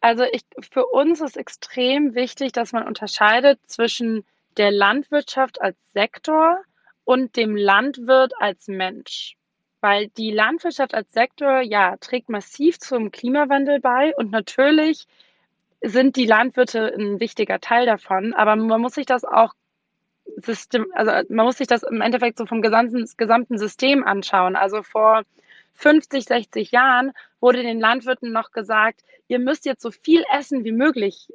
also 0.00 0.24
ich, 0.30 0.42
für 0.70 0.84
uns 0.84 1.22
ist 1.22 1.38
extrem 1.38 2.14
wichtig, 2.14 2.52
dass 2.52 2.72
man 2.72 2.86
unterscheidet 2.86 3.58
zwischen 3.66 4.24
der 4.58 4.70
Landwirtschaft 4.70 5.60
als 5.60 5.76
Sektor 5.94 6.62
und 7.04 7.36
dem 7.36 7.56
Landwirt 7.56 8.32
als 8.38 8.68
Mensch. 8.68 9.36
Weil 9.80 10.08
die 10.08 10.32
Landwirtschaft 10.32 10.94
als 10.94 11.10
Sektor, 11.12 11.60
ja, 11.60 11.96
trägt 11.98 12.28
massiv 12.28 12.78
zum 12.78 13.12
Klimawandel 13.12 13.80
bei 13.80 14.14
und 14.16 14.32
natürlich 14.32 15.06
sind 15.80 16.16
die 16.16 16.26
Landwirte 16.26 16.92
ein 16.92 17.20
wichtiger 17.20 17.60
Teil 17.60 17.86
davon, 17.86 18.34
aber 18.34 18.56
man 18.56 18.80
muss 18.80 18.94
sich 18.94 19.06
das 19.06 19.24
auch 19.24 19.54
System, 20.36 20.86
also 20.92 21.12
man 21.28 21.46
muss 21.46 21.58
sich 21.58 21.68
das 21.68 21.84
im 21.84 22.00
Endeffekt 22.00 22.38
so 22.38 22.46
vom 22.46 22.60
gesamten, 22.60 23.08
gesamten 23.16 23.58
System 23.58 24.04
anschauen. 24.04 24.56
Also 24.56 24.82
vor 24.82 25.22
50, 25.74 26.24
60 26.24 26.72
Jahren 26.72 27.12
wurde 27.40 27.62
den 27.62 27.80
Landwirten 27.80 28.32
noch 28.32 28.50
gesagt, 28.50 29.02
ihr 29.28 29.38
müsst 29.38 29.64
jetzt 29.64 29.82
so 29.82 29.90
viel 29.90 30.24
essen 30.36 30.64
wie 30.64 30.72
möglich 30.72 31.28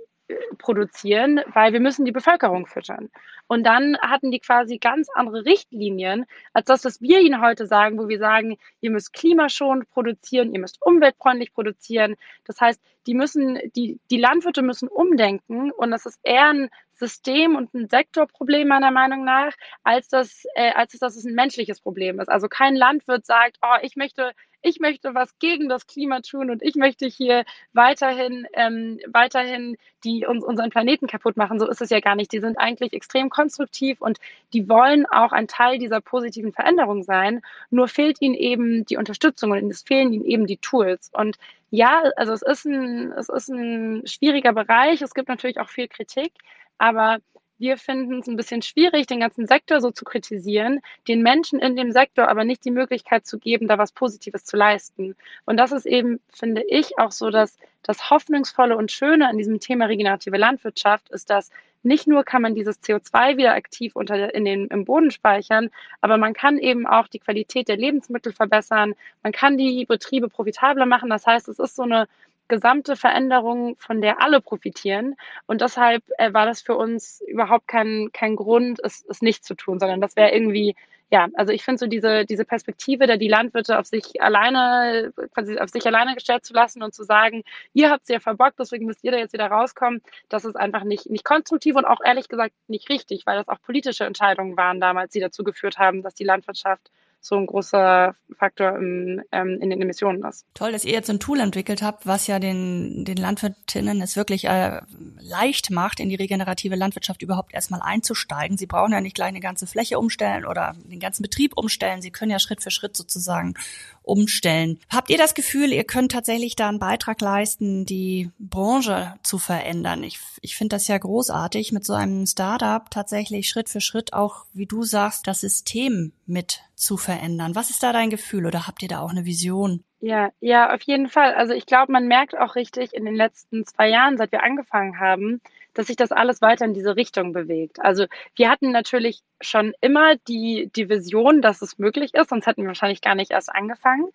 produzieren, 0.58 1.42
weil 1.54 1.74
wir 1.74 1.80
müssen 1.80 2.06
die 2.06 2.12
Bevölkerung 2.12 2.66
füttern. 2.68 3.10
Und 3.48 3.64
dann 3.66 3.98
hatten 4.00 4.32
die 4.32 4.40
quasi 4.40 4.78
ganz 4.78 5.08
andere 5.14 5.46
Richtlinien, 5.46 6.26
als 6.54 6.66
das, 6.66 6.86
was 6.86 7.02
wir 7.02 7.20
ihnen 7.20 7.42
heute 7.42 7.68
sagen, 7.68 7.98
wo 8.00 8.08
wir 8.08 8.20
sagen, 8.20 8.58
ihr 8.82 8.92
müsst 8.92 9.14
klimaschonend 9.14 9.90
produzieren, 9.90 10.54
ihr 10.54 10.60
müsst 10.60 10.82
umweltfreundlich 10.82 11.54
produzieren. 11.54 12.16
Das 12.46 12.60
heißt, 12.62 12.82
die 13.06 13.14
müssen, 13.14 13.60
die, 13.76 14.00
die 14.12 14.18
Landwirte 14.18 14.62
müssen 14.62 14.88
umdenken 14.88 15.72
und 15.72 15.92
das 15.92 16.06
ist 16.06 16.20
eher 16.24 16.50
ein 16.50 16.70
System- 17.04 17.56
und 17.56 17.74
ein 17.74 17.90
Sektorproblem 17.90 18.68
meiner 18.68 18.92
Meinung 18.92 19.24
nach, 19.26 19.54
als 19.84 20.08
das, 20.08 20.46
äh, 20.56 20.72
als 20.72 20.98
dass 21.00 21.16
es 21.16 21.26
ein 21.26 21.36
menschliches 21.36 21.82
Problem 21.82 22.20
ist. 22.20 22.30
Also 22.30 22.48
kein 22.48 22.76
Landwirt 22.76 23.26
sagt, 23.26 23.58
oh, 23.62 23.78
ich 23.82 23.96
möchte 23.96 24.32
ich 24.64 24.80
möchte 24.80 25.14
was 25.14 25.38
gegen 25.40 25.70
das 25.70 25.86
Klima 25.88 26.22
tun 26.22 26.50
und 26.50 26.64
ich 26.64 26.76
möchte 26.76 27.06
hier 27.06 27.44
weiterhin, 27.74 28.48
ähm, 28.54 29.00
weiterhin 29.08 29.78
die 30.04 30.26
uns, 30.26 30.44
unseren 30.44 30.70
Planeten 30.70 31.06
kaputt 31.08 31.38
machen. 31.38 31.60
So 31.60 31.68
ist 31.68 31.82
es 31.82 31.90
ja 31.90 32.00
gar 32.00 32.16
nicht. 32.16 32.32
Die 32.32 32.40
sind 32.40 32.58
eigentlich 32.58 32.94
extrem 32.94 33.30
konstruktiv 33.30 34.02
und 34.02 34.20
die 34.54 34.68
wollen 34.70 35.06
auch 35.06 35.34
ein 35.34 35.48
Teil 35.48 35.78
dieser 35.80 36.02
positiven 36.02 36.54
Veränderung 36.54 37.04
sein. 37.04 37.42
Nur 37.70 37.88
fehlt 37.90 38.22
ihnen 38.22 38.36
eben 38.36 38.86
die 38.86 38.98
Unterstützung 38.98 39.52
und 39.52 39.70
es 39.70 39.84
fehlen 39.84 40.14
ihnen 40.14 40.26
eben 40.26 40.48
die 40.48 40.58
Tools. 40.58 41.12
Und 41.14 41.38
ja, 41.70 42.04
also 42.16 42.32
es 42.32 42.42
ist 42.42 42.66
ein, 42.66 43.12
es 43.14 43.30
ist 43.30 43.50
ein 43.50 44.08
schwieriger 44.08 44.54
Bereich. 44.54 45.02
Es 45.02 45.14
gibt 45.14 45.28
natürlich 45.28 45.60
auch 45.60 45.70
viel 45.70 45.90
Kritik, 45.90 46.32
aber 46.78 47.20
wir 47.60 47.78
finden 47.78 48.20
es 48.20 48.28
ein 48.28 48.36
bisschen 48.36 48.62
schwierig, 48.62 49.08
den 49.08 49.22
ganzen 49.22 49.48
Sektor 49.48 49.80
so 49.80 49.92
zu 49.92 50.04
kritisieren, 50.04 50.82
den 51.08 51.22
Menschen 51.22 51.60
in 51.60 51.78
dem 51.78 51.92
Sektor 51.92 52.28
aber 52.28 52.44
nicht 52.44 52.66
die 52.66 52.72
Möglichkeit 52.72 53.26
zu 53.26 53.40
geben, 53.40 53.68
da 53.68 53.78
was 53.78 53.94
Positives 53.94 54.44
zu 54.44 54.58
leisten. 54.58 55.16
Und 55.46 55.58
das 55.58 55.72
ist 55.72 55.86
eben, 55.86 56.20
finde 56.30 56.64
ich, 56.68 56.98
auch 57.00 57.12
so, 57.12 57.30
dass 57.30 57.58
das 57.84 58.10
Hoffnungsvolle 58.10 58.76
und 58.76 58.92
Schöne 58.92 59.30
an 59.30 59.38
diesem 59.38 59.60
Thema 59.60 59.86
regenerative 59.86 60.38
Landwirtschaft 60.38 61.10
ist, 61.10 61.30
dass 61.30 61.52
nicht 61.84 62.08
nur 62.08 62.24
kann 62.24 62.42
man 62.42 62.56
dieses 62.56 62.82
CO2 62.82 63.38
wieder 63.38 63.54
aktiv 63.54 63.96
unter, 63.96 64.34
in 64.34 64.46
den, 64.46 64.68
im 64.68 64.86
Boden 64.86 65.12
speichern, 65.12 65.70
aber 66.02 66.18
man 66.18 66.34
kann 66.34 66.58
eben 66.58 66.88
auch 66.88 67.08
die 67.08 67.20
Qualität 67.20 67.68
der 67.68 67.78
Lebensmittel 67.78 68.32
verbessern. 68.32 68.94
Man 69.22 69.34
kann 69.34 69.58
die 69.58 69.86
Betriebe 69.86 70.30
profitabler 70.30 70.86
machen. 70.86 71.10
Das 71.10 71.28
heißt, 71.28 71.50
es 71.50 71.60
ist 71.60 71.76
so 71.76 71.84
eine 71.84 72.08
gesamte 72.48 72.96
Veränderung, 72.96 73.76
von 73.78 74.02
der 74.02 74.22
alle 74.22 74.42
profitieren. 74.42 75.16
Und 75.46 75.62
deshalb 75.62 76.04
äh, 76.18 76.34
war 76.34 76.46
das 76.46 76.62
für 76.62 76.76
uns 76.76 77.22
überhaupt 77.28 77.68
kein, 77.68 78.10
kein 78.14 78.36
Grund, 78.36 78.80
es, 78.84 79.06
es 79.10 79.22
nicht 79.22 79.46
zu 79.46 79.56
tun, 79.56 79.80
sondern 79.80 80.02
das 80.02 80.16
wäre 80.16 80.32
irgendwie, 80.32 80.76
ja, 81.10 81.28
also 81.36 81.54
ich 81.54 81.64
finde 81.64 81.80
so 81.80 81.88
diese, 81.88 82.26
diese 82.26 82.44
Perspektive, 82.44 83.06
da 83.06 83.18
die 83.18 83.28
Landwirte 83.28 83.78
auf 83.78 83.86
sich 83.86 84.22
alleine, 84.22 85.14
quasi 85.34 85.60
auf 85.60 85.70
sich 85.70 85.86
alleine 85.86 86.16
gestellt 86.16 86.44
zu 86.44 86.54
lassen 86.54 86.82
und 86.82 86.94
zu 86.94 87.04
sagen, 87.04 87.44
ihr 87.74 87.92
habt 87.92 88.04
es 88.04 88.10
ja 88.10 88.20
verbockt, 88.20 88.60
deswegen 88.60 88.88
müsst 88.88 89.04
ihr 89.04 89.12
da 89.12 89.18
jetzt 89.18 89.34
wieder 89.34 89.48
rauskommen, 89.48 90.02
das 90.30 90.44
ist 90.44 90.56
einfach 90.56 90.84
nicht, 90.84 91.10
nicht 91.10 91.24
konstruktiv 91.24 91.76
und 91.76 91.86
auch 91.86 92.02
ehrlich 92.04 92.30
gesagt 92.30 92.56
nicht 92.68 92.90
richtig, 92.90 93.26
weil 93.26 93.38
das 93.38 93.48
auch 93.48 93.62
politische 93.62 94.06
Entscheidungen 94.06 94.58
waren 94.58 94.82
damals, 94.82 95.12
die 95.12 95.20
dazu 95.20 95.44
geführt 95.44 95.78
haben, 95.78 96.02
dass 96.02 96.16
die 96.16 96.24
Landwirtschaft 96.24 96.90
so 97.24 97.36
ein 97.36 97.46
großer 97.46 98.16
Faktor 98.38 98.76
im, 98.76 99.22
ähm, 99.32 99.58
in 99.62 99.70
den 99.70 99.82
Emissionen 99.82 100.24
ist. 100.26 100.46
Toll, 100.54 100.74
dass 100.74 100.84
ihr 100.84 100.92
jetzt 100.92 101.10
ein 101.10 101.22
Tool 101.22 101.40
entwickelt 101.40 101.82
habt, 101.82 102.06
was 102.06 102.28
ja 102.28 102.38
den, 102.38 103.06
den 103.06 103.16
Landwirtinnen 103.16 104.02
es 104.02 104.18
wirklich 104.18 104.46
äh, 104.46 104.82
leicht 105.20 105.72
macht, 105.72 106.02
in 106.02 106.10
die 106.10 106.16
regenerative 106.16 106.76
Landwirtschaft 106.76 107.22
überhaupt 107.22 107.54
erstmal 107.54 107.82
einzusteigen. 107.82 108.58
Sie 108.58 108.68
brauchen 108.68 108.92
ja 108.92 109.00
nicht 109.00 109.16
gleich 109.16 109.30
eine 109.30 109.40
ganze 109.40 109.68
Fläche 109.68 110.00
umstellen 110.00 110.46
oder 110.46 110.76
den 110.84 111.00
ganzen 111.00 111.24
Betrieb 111.24 111.58
umstellen. 111.58 112.02
Sie 112.02 112.12
können 112.12 112.32
ja 112.32 112.40
Schritt 112.40 112.62
für 112.62 112.72
Schritt 112.72 112.98
sozusagen 112.98 113.54
umstellen. 114.02 114.80
Habt 114.90 115.10
ihr 115.10 115.18
das 115.18 115.34
Gefühl, 115.34 115.72
ihr 115.72 115.86
könnt 115.86 116.12
tatsächlich 116.12 116.58
da 116.58 116.68
einen 116.68 116.80
Beitrag 116.80 117.22
leisten, 117.22 117.86
die 117.86 118.32
Branche 118.38 119.16
zu 119.24 119.38
verändern? 119.38 120.04
Ich, 120.04 120.20
ich 120.42 120.58
finde 120.58 120.76
das 120.76 120.90
ja 120.90 120.98
großartig, 120.98 121.72
mit 121.72 121.86
so 121.86 121.94
einem 121.94 122.26
Startup 122.26 122.90
tatsächlich 122.92 123.48
Schritt 123.48 123.70
für 123.70 123.80
Schritt 123.80 124.12
auch, 124.12 124.46
wie 124.52 124.66
du 124.66 124.84
sagst, 124.84 125.26
das 125.26 125.40
System 125.40 126.12
mit 126.26 126.62
zu 126.76 126.98
verändern. 126.98 127.56
Was 127.56 127.70
ist 127.70 127.84
da 127.84 127.94
dein 127.94 128.10
Gefühl 128.10 128.46
oder 128.46 128.68
habt 128.68 128.82
ihr 128.82 128.90
da 128.90 129.00
auch 129.00 129.12
eine 129.12 129.26
Vision? 129.26 129.84
Ja, 130.00 130.32
ja, 130.42 130.74
auf 130.74 130.82
jeden 130.82 131.08
Fall. 131.08 131.34
Also 131.34 131.54
ich 131.54 131.66
glaube, 131.66 131.92
man 131.92 132.08
merkt 132.08 132.38
auch 132.38 132.56
richtig 132.56 132.94
in 132.94 133.06
den 133.06 133.16
letzten 133.16 133.66
zwei 133.66 133.90
Jahren, 133.90 134.18
seit 134.18 134.32
wir 134.32 134.44
angefangen 134.44 135.00
haben, 135.00 135.40
dass 135.74 135.88
sich 135.88 135.96
das 135.96 136.12
alles 136.12 136.42
weiter 136.42 136.66
in 136.66 136.74
diese 136.74 136.96
Richtung 136.96 137.34
bewegt. 137.34 137.80
Also 137.80 138.06
wir 138.36 138.50
hatten 138.50 138.72
natürlich 138.72 139.22
schon 139.40 139.74
immer 139.82 140.16
die, 140.28 140.70
die 140.76 140.90
Vision, 140.90 141.42
dass 141.42 141.62
es 141.62 141.80
möglich 141.80 142.14
ist, 142.14 142.30
sonst 142.30 142.48
hätten 142.48 142.62
wir 142.64 142.68
wahrscheinlich 142.68 143.02
gar 143.02 143.16
nicht 143.16 143.32
erst 143.32 143.54
angefangen. 143.54 144.10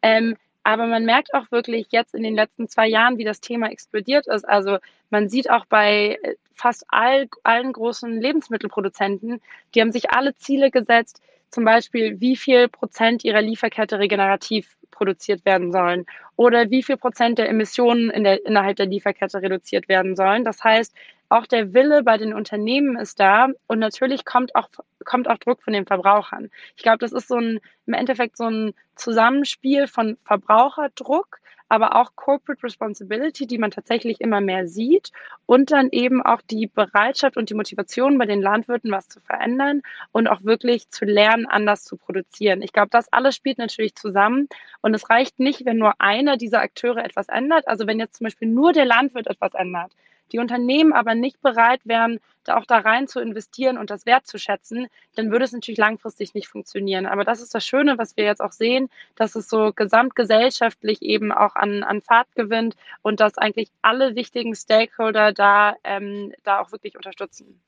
Ähm, 0.00 0.36
aber 0.64 0.86
man 0.86 1.04
merkt 1.04 1.34
auch 1.34 1.50
wirklich 1.50 1.88
jetzt 1.90 2.14
in 2.14 2.22
den 2.22 2.34
letzten 2.34 2.68
zwei 2.68 2.86
Jahren, 2.86 3.18
wie 3.18 3.24
das 3.24 3.40
Thema 3.40 3.70
explodiert 3.70 4.26
ist. 4.28 4.48
Also 4.48 4.78
man 5.10 5.28
sieht 5.28 5.50
auch 5.50 5.66
bei 5.66 6.18
äh, 6.22 6.36
fast 6.54 6.84
all, 6.88 7.28
allen 7.42 7.72
großen 7.72 8.20
Lebensmittelproduzenten, 8.20 9.40
die 9.74 9.80
haben 9.80 9.92
sich 9.92 10.10
alle 10.10 10.36
Ziele 10.36 10.70
gesetzt, 10.70 11.20
zum 11.52 11.64
Beispiel, 11.64 12.20
wie 12.20 12.34
viel 12.34 12.68
Prozent 12.68 13.24
ihrer 13.24 13.42
Lieferkette 13.42 13.98
regenerativ 13.98 14.74
produziert 14.90 15.44
werden 15.44 15.70
sollen 15.70 16.06
oder 16.36 16.70
wie 16.70 16.82
viel 16.82 16.96
Prozent 16.96 17.38
der 17.38 17.48
Emissionen 17.48 18.10
in 18.10 18.24
der, 18.24 18.44
innerhalb 18.44 18.76
der 18.76 18.86
Lieferkette 18.86 19.40
reduziert 19.40 19.88
werden 19.88 20.16
sollen. 20.16 20.44
Das 20.44 20.64
heißt, 20.64 20.94
auch 21.28 21.46
der 21.46 21.72
Wille 21.72 22.02
bei 22.02 22.18
den 22.18 22.34
Unternehmen 22.34 22.98
ist 22.98 23.20
da 23.20 23.48
und 23.66 23.78
natürlich 23.78 24.24
kommt 24.24 24.54
auch, 24.54 24.68
kommt 25.04 25.28
auch 25.28 25.38
Druck 25.38 25.62
von 25.62 25.72
den 25.72 25.86
Verbrauchern. 25.86 26.50
Ich 26.76 26.82
glaube, 26.82 26.98
das 26.98 27.12
ist 27.12 27.28
so 27.28 27.36
ein, 27.36 27.60
im 27.86 27.94
Endeffekt 27.94 28.36
so 28.36 28.44
ein 28.44 28.74
Zusammenspiel 28.96 29.86
von 29.88 30.16
Verbraucherdruck, 30.24 31.38
aber 31.72 31.96
auch 31.96 32.16
Corporate 32.16 32.62
Responsibility, 32.64 33.46
die 33.46 33.56
man 33.56 33.70
tatsächlich 33.70 34.20
immer 34.20 34.42
mehr 34.42 34.68
sieht 34.68 35.10
und 35.46 35.70
dann 35.70 35.88
eben 35.90 36.20
auch 36.20 36.42
die 36.42 36.66
Bereitschaft 36.66 37.38
und 37.38 37.48
die 37.48 37.54
Motivation 37.54 38.18
bei 38.18 38.26
den 38.26 38.42
Landwirten, 38.42 38.90
was 38.90 39.08
zu 39.08 39.20
verändern 39.20 39.80
und 40.10 40.28
auch 40.28 40.44
wirklich 40.44 40.90
zu 40.90 41.06
lernen, 41.06 41.46
anders 41.46 41.84
zu 41.84 41.96
produzieren. 41.96 42.60
Ich 42.60 42.74
glaube, 42.74 42.90
das 42.90 43.10
alles 43.10 43.36
spielt 43.36 43.56
natürlich 43.56 43.94
zusammen 43.94 44.48
und 44.82 44.92
es 44.92 45.08
reicht 45.08 45.40
nicht, 45.40 45.64
wenn 45.64 45.78
nur 45.78 45.94
einer 45.98 46.36
dieser 46.36 46.60
Akteure 46.60 47.02
etwas 47.02 47.30
ändert. 47.30 47.66
Also 47.66 47.86
wenn 47.86 47.98
jetzt 47.98 48.16
zum 48.16 48.26
Beispiel 48.26 48.48
nur 48.48 48.74
der 48.74 48.84
Landwirt 48.84 49.26
etwas 49.26 49.54
ändert, 49.54 49.92
die 50.32 50.38
Unternehmen 50.38 50.92
aber 50.92 51.14
nicht 51.14 51.40
bereit 51.42 51.80
wären, 51.84 52.20
da 52.44 52.56
auch 52.56 52.66
da 52.66 52.78
rein 52.78 53.06
zu 53.06 53.20
investieren 53.20 53.78
und 53.78 53.90
das 53.90 54.06
wertzuschätzen, 54.06 54.88
dann 55.14 55.30
würde 55.30 55.44
es 55.44 55.52
natürlich 55.52 55.78
langfristig 55.78 56.34
nicht 56.34 56.48
funktionieren. 56.48 57.06
Aber 57.06 57.24
das 57.24 57.40
ist 57.40 57.54
das 57.54 57.64
Schöne, 57.64 57.98
was 57.98 58.16
wir 58.16 58.24
jetzt 58.24 58.40
auch 58.40 58.52
sehen, 58.52 58.88
dass 59.14 59.36
es 59.36 59.48
so 59.48 59.72
gesamtgesellschaftlich 59.74 61.02
eben 61.02 61.32
auch 61.32 61.54
an, 61.54 61.82
an 61.82 62.00
Fahrt 62.02 62.34
gewinnt 62.34 62.76
und 63.02 63.20
dass 63.20 63.38
eigentlich 63.38 63.68
alle 63.82 64.16
wichtigen 64.16 64.54
Stakeholder 64.54 65.32
da, 65.32 65.76
ähm, 65.84 66.32
da 66.42 66.60
auch 66.60 66.72
wirklich 66.72 66.96
unterstützen. 66.96 67.60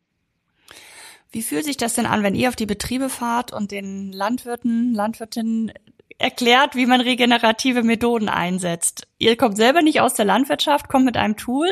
Wie 1.30 1.42
fühlt 1.42 1.64
sich 1.64 1.76
das 1.76 1.94
denn 1.94 2.06
an, 2.06 2.22
wenn 2.22 2.36
ihr 2.36 2.48
auf 2.48 2.56
die 2.56 2.66
Betriebe 2.66 3.08
fahrt 3.08 3.52
und 3.52 3.72
den 3.72 4.12
Landwirten, 4.12 4.94
Landwirtinnen 4.94 5.72
erklärt, 6.16 6.76
wie 6.76 6.86
man 6.86 7.00
regenerative 7.00 7.82
Methoden 7.82 8.28
einsetzt? 8.28 9.08
Ihr 9.18 9.36
kommt 9.36 9.56
selber 9.56 9.82
nicht 9.82 10.00
aus 10.00 10.14
der 10.14 10.26
Landwirtschaft, 10.26 10.88
kommt 10.88 11.04
mit 11.04 11.16
einem 11.16 11.36
Tool. 11.36 11.68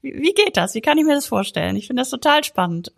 Wie, 0.00 0.14
wie 0.14 0.32
geht 0.32 0.56
das? 0.56 0.74
Wie 0.74 0.80
kann 0.80 0.98
ich 0.98 1.04
mir 1.04 1.14
das 1.14 1.26
vorstellen? 1.26 1.76
Ich 1.76 1.86
finde 1.86 2.02
das 2.02 2.10
total 2.10 2.44
spannend. 2.44 2.92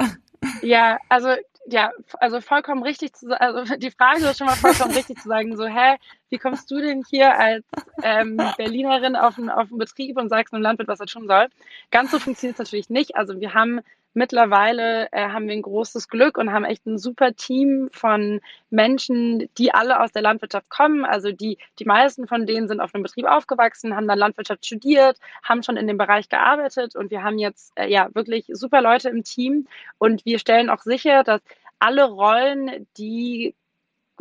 Ja, 0.62 0.98
also 1.10 1.34
ja, 1.66 1.90
also 2.18 2.40
vollkommen 2.40 2.82
richtig 2.82 3.14
zu 3.14 3.28
sagen, 3.28 3.42
also 3.42 3.76
die 3.76 3.90
Frage 3.90 4.24
ist 4.24 4.38
schon 4.38 4.46
mal 4.46 4.56
vollkommen 4.56 4.94
richtig 4.94 5.18
zu 5.18 5.28
sagen, 5.28 5.56
so, 5.56 5.66
hä, 5.66 5.96
wie 6.30 6.38
kommst 6.38 6.70
du 6.70 6.80
denn 6.80 7.04
hier 7.08 7.38
als 7.38 7.64
ähm, 8.02 8.38
Berlinerin 8.56 9.16
auf 9.16 9.38
einen, 9.38 9.50
auf 9.50 9.68
Betrieb 9.70 10.16
und 10.16 10.28
sagst 10.28 10.54
einem 10.54 10.62
Landwirt, 10.62 10.88
was 10.88 11.00
er 11.00 11.06
tun 11.06 11.26
soll? 11.26 11.48
Ganz 11.90 12.10
so 12.10 12.18
funktioniert 12.18 12.54
es 12.54 12.58
natürlich 12.58 12.90
nicht. 12.90 13.16
Also 13.16 13.40
wir 13.40 13.54
haben 13.54 13.80
mittlerweile 14.14 15.10
äh, 15.12 15.28
haben 15.28 15.46
wir 15.46 15.54
ein 15.54 15.62
großes 15.62 16.08
Glück 16.08 16.38
und 16.38 16.52
haben 16.52 16.64
echt 16.64 16.86
ein 16.86 16.98
super 16.98 17.34
Team 17.34 17.88
von 17.92 18.40
Menschen, 18.70 19.48
die 19.58 19.72
alle 19.72 20.00
aus 20.00 20.12
der 20.12 20.22
Landwirtschaft 20.22 20.68
kommen. 20.68 21.04
Also 21.04 21.32
die, 21.32 21.58
die 21.78 21.84
meisten 21.84 22.26
von 22.26 22.46
denen 22.46 22.68
sind 22.68 22.80
auf 22.80 22.94
einem 22.94 23.02
Betrieb 23.02 23.26
aufgewachsen, 23.26 23.94
haben 23.94 24.08
dann 24.08 24.18
Landwirtschaft 24.18 24.66
studiert, 24.66 25.18
haben 25.42 25.62
schon 25.62 25.76
in 25.76 25.86
dem 25.86 25.98
Bereich 25.98 26.28
gearbeitet 26.28 26.96
und 26.96 27.10
wir 27.10 27.22
haben 27.22 27.38
jetzt 27.38 27.72
äh, 27.76 27.88
ja 27.90 28.08
wirklich 28.14 28.46
super 28.52 28.82
Leute 28.82 29.08
im 29.08 29.24
Team 29.24 29.66
und 29.98 30.24
wir 30.24 30.38
stellen 30.38 30.70
auch 30.70 30.82
sicher, 30.82 31.24
dass 31.24 31.40
alle 31.78 32.04
Rollen, 32.04 32.86
die 32.98 33.54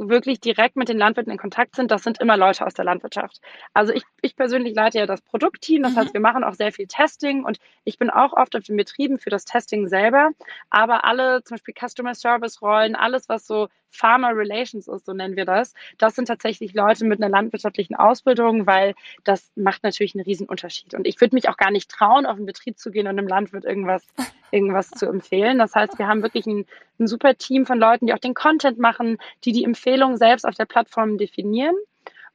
wirklich 0.08 0.40
direkt 0.40 0.76
mit 0.76 0.88
den 0.88 0.98
Landwirten 0.98 1.32
in 1.32 1.38
Kontakt 1.38 1.76
sind, 1.76 1.92
das 1.92 2.04
sind 2.04 2.20
immer 2.20 2.38
Leute 2.38 2.66
aus 2.66 2.74
der 2.74 2.86
Landwirtschaft. 2.86 3.42
Also 3.74 3.94
ich, 3.94 4.04
ich 4.22 4.36
persönlich 4.36 4.74
leite 4.74 5.00
ja 5.00 5.06
das 5.06 5.22
Produktteam, 5.22 5.84
das 5.84 5.94
mhm. 5.94 5.98
heißt, 5.98 6.14
wir 6.14 6.22
machen 6.22 6.44
auch 6.44 6.54
sehr 6.54 6.72
viel 6.72 6.88
Testing 6.88 7.44
und 7.44 7.60
ich 7.84 7.98
bin 7.98 8.10
auch 8.10 8.34
oft 8.34 8.56
auf 8.56 8.64
den 8.64 8.78
Betrieben 8.78 9.20
für 9.20 9.30
das 9.30 9.46
Testing 9.46 9.88
selber, 9.88 10.30
aber 10.70 11.04
alle 11.04 11.44
zum 11.44 11.56
Beispiel 11.56 11.74
Customer 11.74 12.16
Service 12.16 12.62
Rollen, 12.62 12.96
alles 12.96 13.28
was 13.28 13.46
so 13.46 13.68
Farmer 13.92 14.36
Relations 14.36 14.88
ist, 14.88 15.06
so 15.06 15.14
nennen 15.14 15.36
wir 15.36 15.46
das, 15.46 15.74
das 15.98 16.16
sind 16.16 16.28
tatsächlich 16.28 16.74
Leute 16.74 17.06
mit 17.06 17.22
einer 17.22 17.30
landwirtschaftlichen 17.30 17.96
Ausbildung, 17.96 18.68
weil 18.68 18.96
das 19.24 19.52
macht 19.56 19.84
natürlich 19.84 20.16
einen 20.16 20.24
riesen 20.24 20.48
Unterschied. 20.48 20.94
Und 20.94 21.08
ich 21.08 21.20
würde 21.20 21.36
mich 21.36 21.50
auch 21.50 21.58
gar 21.58 21.72
nicht 21.72 21.90
trauen, 21.90 22.26
auf 22.26 22.38
einen 22.38 22.46
Betrieb 22.46 22.78
zu 22.78 22.92
gehen 22.92 23.08
und 23.08 23.18
einem 23.18 23.28
Landwirt 23.28 23.66
irgendwas, 23.66 24.06
irgendwas 24.52 24.90
zu 24.90 25.06
empfehlen. 25.08 25.60
Das 25.60 25.76
heißt, 25.76 26.00
wir 26.00 26.08
haben 26.08 26.24
wirklich 26.24 26.46
ein, 26.46 26.66
ein 27.00 27.08
super 27.08 27.36
Team 27.36 27.66
von 27.66 27.80
Leuten, 27.80 28.08
die 28.08 28.14
auch 28.14 28.20
den 28.20 28.34
Content 28.34 28.80
machen, 28.80 29.18
die 29.44 29.52
die 29.52 29.64
Empfehlungen 29.64 30.18
selbst 30.18 30.46
auf 30.46 30.56
der 30.56 30.66
Plattform 30.66 31.18
definieren. 31.18 31.76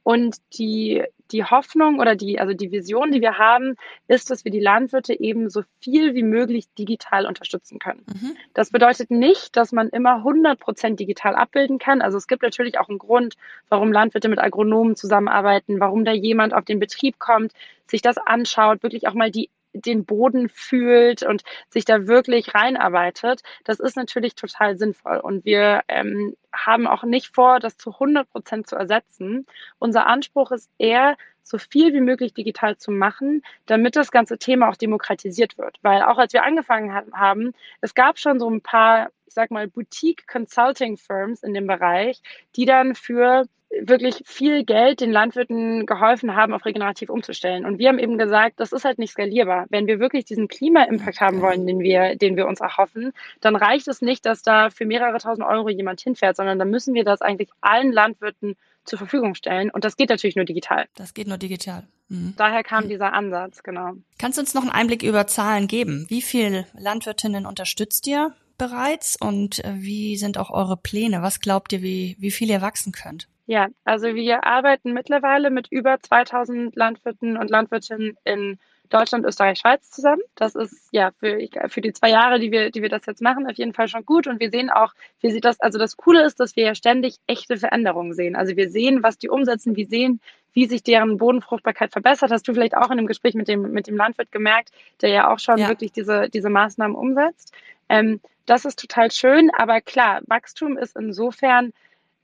Und 0.05 0.37
die, 0.53 1.03
die 1.31 1.45
Hoffnung 1.45 1.97
oder 1.97 2.15
die, 2.15 2.39
also 2.39 2.53
die 2.53 2.71
Vision, 2.71 3.11
die 3.11 3.21
wir 3.21 3.39
haben, 3.39 3.75
ist, 4.07 4.29
dass 4.29 4.45
wir 4.45 4.51
die 4.51 4.59
Landwirte 4.59 5.19
eben 5.19 5.49
so 5.49 5.63
viel 5.79 6.13
wie 6.13 6.21
möglich 6.21 6.67
digital 6.77 7.25
unterstützen 7.25 7.79
können. 7.79 8.05
Mhm. 8.05 8.37
Das 8.53 8.69
bedeutet 8.69 9.09
nicht, 9.09 9.57
dass 9.57 9.71
man 9.71 9.89
immer 9.89 10.17
100 10.17 10.59
Prozent 10.59 10.99
digital 10.99 11.33
abbilden 11.33 11.79
kann. 11.79 12.03
Also 12.03 12.19
es 12.19 12.27
gibt 12.27 12.43
natürlich 12.43 12.77
auch 12.77 12.87
einen 12.87 12.99
Grund, 12.99 13.35
warum 13.67 13.91
Landwirte 13.91 14.29
mit 14.29 14.37
Agronomen 14.37 14.95
zusammenarbeiten, 14.95 15.79
warum 15.79 16.05
da 16.05 16.11
jemand 16.11 16.53
auf 16.53 16.65
den 16.65 16.77
Betrieb 16.77 17.17
kommt, 17.17 17.51
sich 17.87 18.03
das 18.03 18.19
anschaut, 18.19 18.83
wirklich 18.83 19.07
auch 19.07 19.15
mal 19.15 19.31
die 19.31 19.49
den 19.75 20.05
Boden 20.05 20.49
fühlt 20.49 21.23
und 21.23 21.43
sich 21.69 21.85
da 21.85 22.07
wirklich 22.07 22.55
reinarbeitet, 22.55 23.41
das 23.63 23.79
ist 23.79 23.95
natürlich 23.95 24.35
total 24.35 24.77
sinnvoll. 24.77 25.17
Und 25.17 25.45
wir 25.45 25.81
ähm, 25.87 26.35
haben 26.53 26.87
auch 26.87 27.03
nicht 27.03 27.33
vor, 27.35 27.59
das 27.59 27.77
zu 27.77 27.91
100 27.91 28.29
Prozent 28.29 28.67
zu 28.67 28.75
ersetzen. 28.75 29.45
Unser 29.79 30.07
Anspruch 30.07 30.51
ist 30.51 30.69
eher, 30.77 31.17
so 31.45 31.59
viel 31.59 31.93
wie 31.93 32.01
möglich 32.01 32.33
digital 32.33 32.75
zu 32.77 32.91
machen, 32.91 33.43
damit 33.67 33.95
das 33.95 34.11
ganze 34.11 34.37
Thema 34.37 34.67
auch 34.67 34.75
demokratisiert 34.75 35.57
wird. 35.57 35.77
Weil 35.83 36.01
auch 36.01 36.17
als 36.17 36.33
wir 36.33 36.43
angefangen 36.43 36.91
haben, 37.13 37.53
es 37.81 37.93
gab 37.93 38.17
schon 38.17 38.39
so 38.39 38.49
ein 38.49 38.61
paar, 38.61 39.11
ich 39.27 39.33
sag 39.35 39.51
mal, 39.51 39.67
Boutique 39.67 40.27
Consulting 40.27 40.97
Firms 40.97 41.43
in 41.43 41.53
dem 41.53 41.67
Bereich, 41.67 42.21
die 42.55 42.65
dann 42.65 42.95
für 42.95 43.45
wirklich 43.81 44.21
viel 44.25 44.63
Geld 44.63 45.01
den 45.01 45.11
Landwirten 45.11 45.85
geholfen 45.85 46.35
haben, 46.35 46.53
auf 46.53 46.65
regenerativ 46.65 47.09
umzustellen. 47.09 47.65
Und 47.65 47.79
wir 47.79 47.89
haben 47.89 47.99
eben 47.99 48.17
gesagt, 48.17 48.59
das 48.59 48.71
ist 48.71 48.85
halt 48.85 48.99
nicht 48.99 49.11
skalierbar. 49.11 49.65
Wenn 49.69 49.87
wir 49.87 49.99
wirklich 49.99 50.25
diesen 50.25 50.47
Klima-Impact 50.47 51.21
haben 51.21 51.41
wollen, 51.41 51.67
den 51.67 51.79
wir, 51.79 52.15
den 52.15 52.35
wir 52.37 52.47
uns 52.47 52.61
erhoffen, 52.61 53.11
dann 53.41 53.55
reicht 53.55 53.87
es 53.87 54.01
nicht, 54.01 54.25
dass 54.25 54.41
da 54.41 54.69
für 54.69 54.85
mehrere 54.85 55.17
tausend 55.17 55.45
Euro 55.47 55.69
jemand 55.69 56.01
hinfährt, 56.01 56.37
sondern 56.37 56.59
dann 56.59 56.69
müssen 56.69 56.93
wir 56.93 57.03
das 57.03 57.21
eigentlich 57.21 57.49
allen 57.61 57.91
Landwirten 57.91 58.55
zur 58.85 58.99
Verfügung 58.99 59.35
stellen. 59.35 59.69
Und 59.69 59.83
das 59.83 59.97
geht 59.97 60.09
natürlich 60.09 60.35
nur 60.35 60.45
digital. 60.45 60.85
Das 60.95 61.13
geht 61.13 61.27
nur 61.27 61.37
digital. 61.37 61.87
Mhm. 62.07 62.33
Daher 62.37 62.63
kam 62.63 62.85
mhm. 62.85 62.89
dieser 62.89 63.13
Ansatz, 63.13 63.63
genau. 63.63 63.93
Kannst 64.19 64.37
du 64.37 64.41
uns 64.41 64.53
noch 64.53 64.61
einen 64.61 64.71
Einblick 64.71 65.03
über 65.03 65.27
Zahlen 65.27 65.67
geben? 65.67 66.05
Wie 66.07 66.21
viele 66.21 66.67
Landwirtinnen 66.77 67.45
unterstützt 67.45 68.05
ihr 68.07 68.33
bereits 68.57 69.17
und 69.19 69.63
äh, 69.65 69.73
wie 69.75 70.17
sind 70.17 70.37
auch 70.37 70.51
eure 70.51 70.77
Pläne? 70.77 71.21
Was 71.21 71.39
glaubt 71.39 71.73
ihr, 71.73 71.81
wie, 71.81 72.15
wie 72.19 72.31
viel 72.31 72.49
ihr 72.49 72.61
wachsen 72.61 72.91
könnt? 72.91 73.27
Ja, 73.47 73.67
also 73.83 74.15
wir 74.15 74.43
arbeiten 74.43 74.93
mittlerweile 74.93 75.51
mit 75.51 75.67
über 75.69 75.99
2000 76.01 76.75
Landwirten 76.75 77.37
und 77.37 77.49
Landwirtinnen 77.49 78.17
in 78.23 78.57
Deutschland, 78.89 79.25
Österreich, 79.25 79.59
Schweiz 79.59 79.89
zusammen. 79.89 80.21
Das 80.35 80.55
ist 80.55 80.89
ja 80.91 81.11
für, 81.19 81.39
für 81.69 81.81
die 81.81 81.93
zwei 81.93 82.09
Jahre, 82.09 82.39
die 82.39 82.51
wir, 82.51 82.71
die 82.71 82.81
wir 82.81 82.89
das 82.89 83.05
jetzt 83.05 83.21
machen, 83.21 83.47
auf 83.47 83.55
jeden 83.55 83.73
Fall 83.73 83.87
schon 83.87 84.05
gut. 84.05 84.27
Und 84.27 84.39
wir 84.39 84.49
sehen 84.49 84.69
auch, 84.69 84.93
wie 85.21 85.31
sieht 85.31 85.45
das, 85.45 85.59
also 85.59 85.77
das 85.77 85.97
Coole 85.97 86.23
ist, 86.23 86.39
dass 86.39 86.55
wir 86.55 86.65
ja 86.65 86.75
ständig 86.75 87.17
echte 87.27 87.57
Veränderungen 87.57 88.13
sehen. 88.13 88.35
Also 88.35 88.55
wir 88.55 88.69
sehen, 88.69 89.03
was 89.03 89.17
die 89.17 89.29
umsetzen, 89.29 89.75
wir 89.75 89.87
sehen, 89.87 90.19
wie 90.53 90.65
sich 90.65 90.83
deren 90.83 91.17
Bodenfruchtbarkeit 91.17 91.91
verbessert. 91.91 92.31
Hast 92.31 92.47
du 92.47 92.53
vielleicht 92.53 92.77
auch 92.77 92.89
in 92.91 92.97
dem 92.97 93.07
Gespräch 93.07 93.33
mit 93.33 93.47
dem, 93.47 93.71
mit 93.71 93.87
dem 93.87 93.97
Landwirt 93.97 94.31
gemerkt, 94.31 94.71
der 95.01 95.09
ja 95.09 95.31
auch 95.31 95.39
schon 95.39 95.57
ja. 95.57 95.67
wirklich 95.67 95.91
diese, 95.91 96.29
diese 96.29 96.49
Maßnahmen 96.49 96.95
umsetzt. 96.95 97.53
Ähm, 97.89 98.21
das 98.45 98.65
ist 98.65 98.79
total 98.79 99.11
schön, 99.11 99.49
aber 99.55 99.81
klar, 99.81 100.21
Wachstum 100.27 100.77
ist 100.77 100.95
insofern 100.95 101.73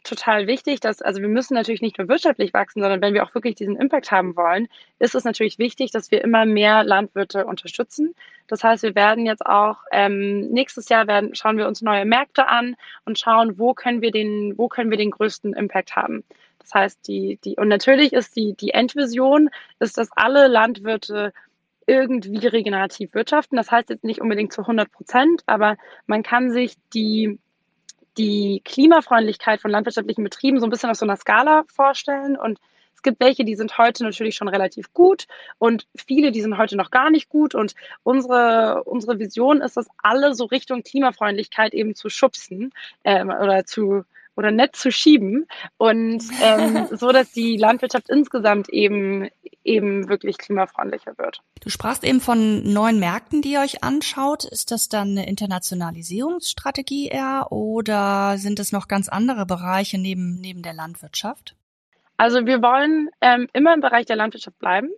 total 0.03 0.47
wichtig, 0.47 0.79
dass, 0.79 1.01
also 1.01 1.21
wir 1.21 1.27
müssen 1.27 1.53
natürlich 1.53 1.81
nicht 1.81 1.97
nur 1.97 2.07
wirtschaftlich 2.07 2.53
wachsen, 2.53 2.81
sondern 2.81 3.01
wenn 3.01 3.13
wir 3.13 3.23
auch 3.23 3.33
wirklich 3.35 3.55
diesen 3.55 3.75
Impact 3.75 4.11
haben 4.11 4.35
wollen, 4.35 4.67
ist 4.99 5.15
es 5.15 5.23
natürlich 5.23 5.59
wichtig, 5.59 5.91
dass 5.91 6.11
wir 6.11 6.23
immer 6.23 6.45
mehr 6.45 6.83
Landwirte 6.83 7.45
unterstützen. 7.45 8.15
Das 8.47 8.63
heißt, 8.63 8.83
wir 8.83 8.95
werden 8.95 9.25
jetzt 9.25 9.45
auch 9.45 9.77
ähm, 9.91 10.49
nächstes 10.49 10.89
Jahr 10.89 11.07
werden, 11.07 11.35
schauen 11.35 11.57
wir 11.57 11.67
uns 11.67 11.81
neue 11.81 12.05
Märkte 12.05 12.47
an 12.47 12.75
und 13.05 13.19
schauen, 13.19 13.59
wo 13.59 13.73
können 13.73 14.01
wir 14.01 14.11
den, 14.11 14.57
wo 14.57 14.67
können 14.67 14.89
wir 14.89 14.97
den 14.97 15.11
größten 15.11 15.53
Impact 15.53 15.95
haben. 15.95 16.23
Das 16.59 16.73
heißt, 16.73 17.07
die, 17.07 17.39
die, 17.43 17.55
und 17.55 17.67
natürlich 17.67 18.13
ist 18.13 18.35
die, 18.35 18.53
die 18.53 18.71
Endvision, 18.71 19.49
ist, 19.79 19.97
dass 19.97 20.09
alle 20.15 20.47
Landwirte 20.47 21.33
irgendwie 21.87 22.47
regenerativ 22.47 23.13
wirtschaften. 23.13 23.57
Das 23.57 23.71
heißt 23.71 23.89
jetzt 23.89 24.03
nicht 24.03 24.21
unbedingt 24.21 24.53
zu 24.53 24.61
100 24.61 24.91
Prozent, 24.91 25.43
aber 25.47 25.77
man 26.05 26.23
kann 26.23 26.51
sich 26.51 26.75
die 26.93 27.39
die 28.17 28.61
Klimafreundlichkeit 28.65 29.61
von 29.61 29.71
landwirtschaftlichen 29.71 30.23
Betrieben 30.23 30.59
so 30.59 30.65
ein 30.65 30.69
bisschen 30.69 30.89
auf 30.89 30.97
so 30.97 31.05
einer 31.05 31.17
Skala 31.17 31.63
vorstellen. 31.67 32.37
Und 32.37 32.59
es 32.93 33.01
gibt 33.01 33.19
welche, 33.19 33.45
die 33.45 33.55
sind 33.55 33.77
heute 33.77 34.03
natürlich 34.03 34.35
schon 34.35 34.47
relativ 34.47 34.93
gut 34.93 35.25
und 35.57 35.87
viele, 35.95 36.31
die 36.31 36.41
sind 36.41 36.57
heute 36.57 36.75
noch 36.75 36.91
gar 36.91 37.09
nicht 37.09 37.29
gut. 37.29 37.55
Und 37.55 37.73
unsere, 38.03 38.83
unsere 38.83 39.17
Vision 39.17 39.61
ist 39.61 39.77
es, 39.77 39.87
alle 40.03 40.35
so 40.35 40.45
Richtung 40.45 40.83
Klimafreundlichkeit 40.83 41.73
eben 41.73 41.95
zu 41.95 42.09
schubsen 42.09 42.71
äh, 43.03 43.23
oder 43.23 43.65
zu 43.65 44.03
oder 44.35 44.51
nett 44.51 44.75
zu 44.75 44.91
schieben 44.91 45.47
und 45.77 46.23
ähm, 46.41 46.87
so, 46.91 47.11
dass 47.11 47.31
die 47.31 47.57
Landwirtschaft 47.57 48.09
insgesamt 48.09 48.69
eben 48.69 49.29
eben 49.63 50.09
wirklich 50.09 50.37
klimafreundlicher 50.37 51.17
wird. 51.17 51.41
Du 51.61 51.69
sprachst 51.69 52.03
eben 52.03 52.19
von 52.19 52.63
neuen 52.63 52.99
Märkten, 52.99 53.41
die 53.41 53.53
ihr 53.53 53.61
euch 53.61 53.83
anschaut. 53.83 54.45
Ist 54.45 54.71
das 54.71 54.89
dann 54.89 55.09
eine 55.09 55.27
Internationalisierungsstrategie 55.27 57.09
eher 57.09 57.51
oder 57.51 58.37
sind 58.37 58.59
es 58.59 58.71
noch 58.71 58.87
ganz 58.87 59.07
andere 59.09 59.45
Bereiche 59.45 59.99
neben, 59.99 60.39
neben 60.41 60.63
der 60.63 60.73
Landwirtschaft? 60.73 61.55
Also 62.17 62.45
wir 62.45 62.61
wollen 62.61 63.09
ähm, 63.21 63.47
immer 63.53 63.73
im 63.73 63.81
Bereich 63.81 64.05
der 64.05 64.15
Landwirtschaft 64.15 64.57
bleiben. 64.59 64.89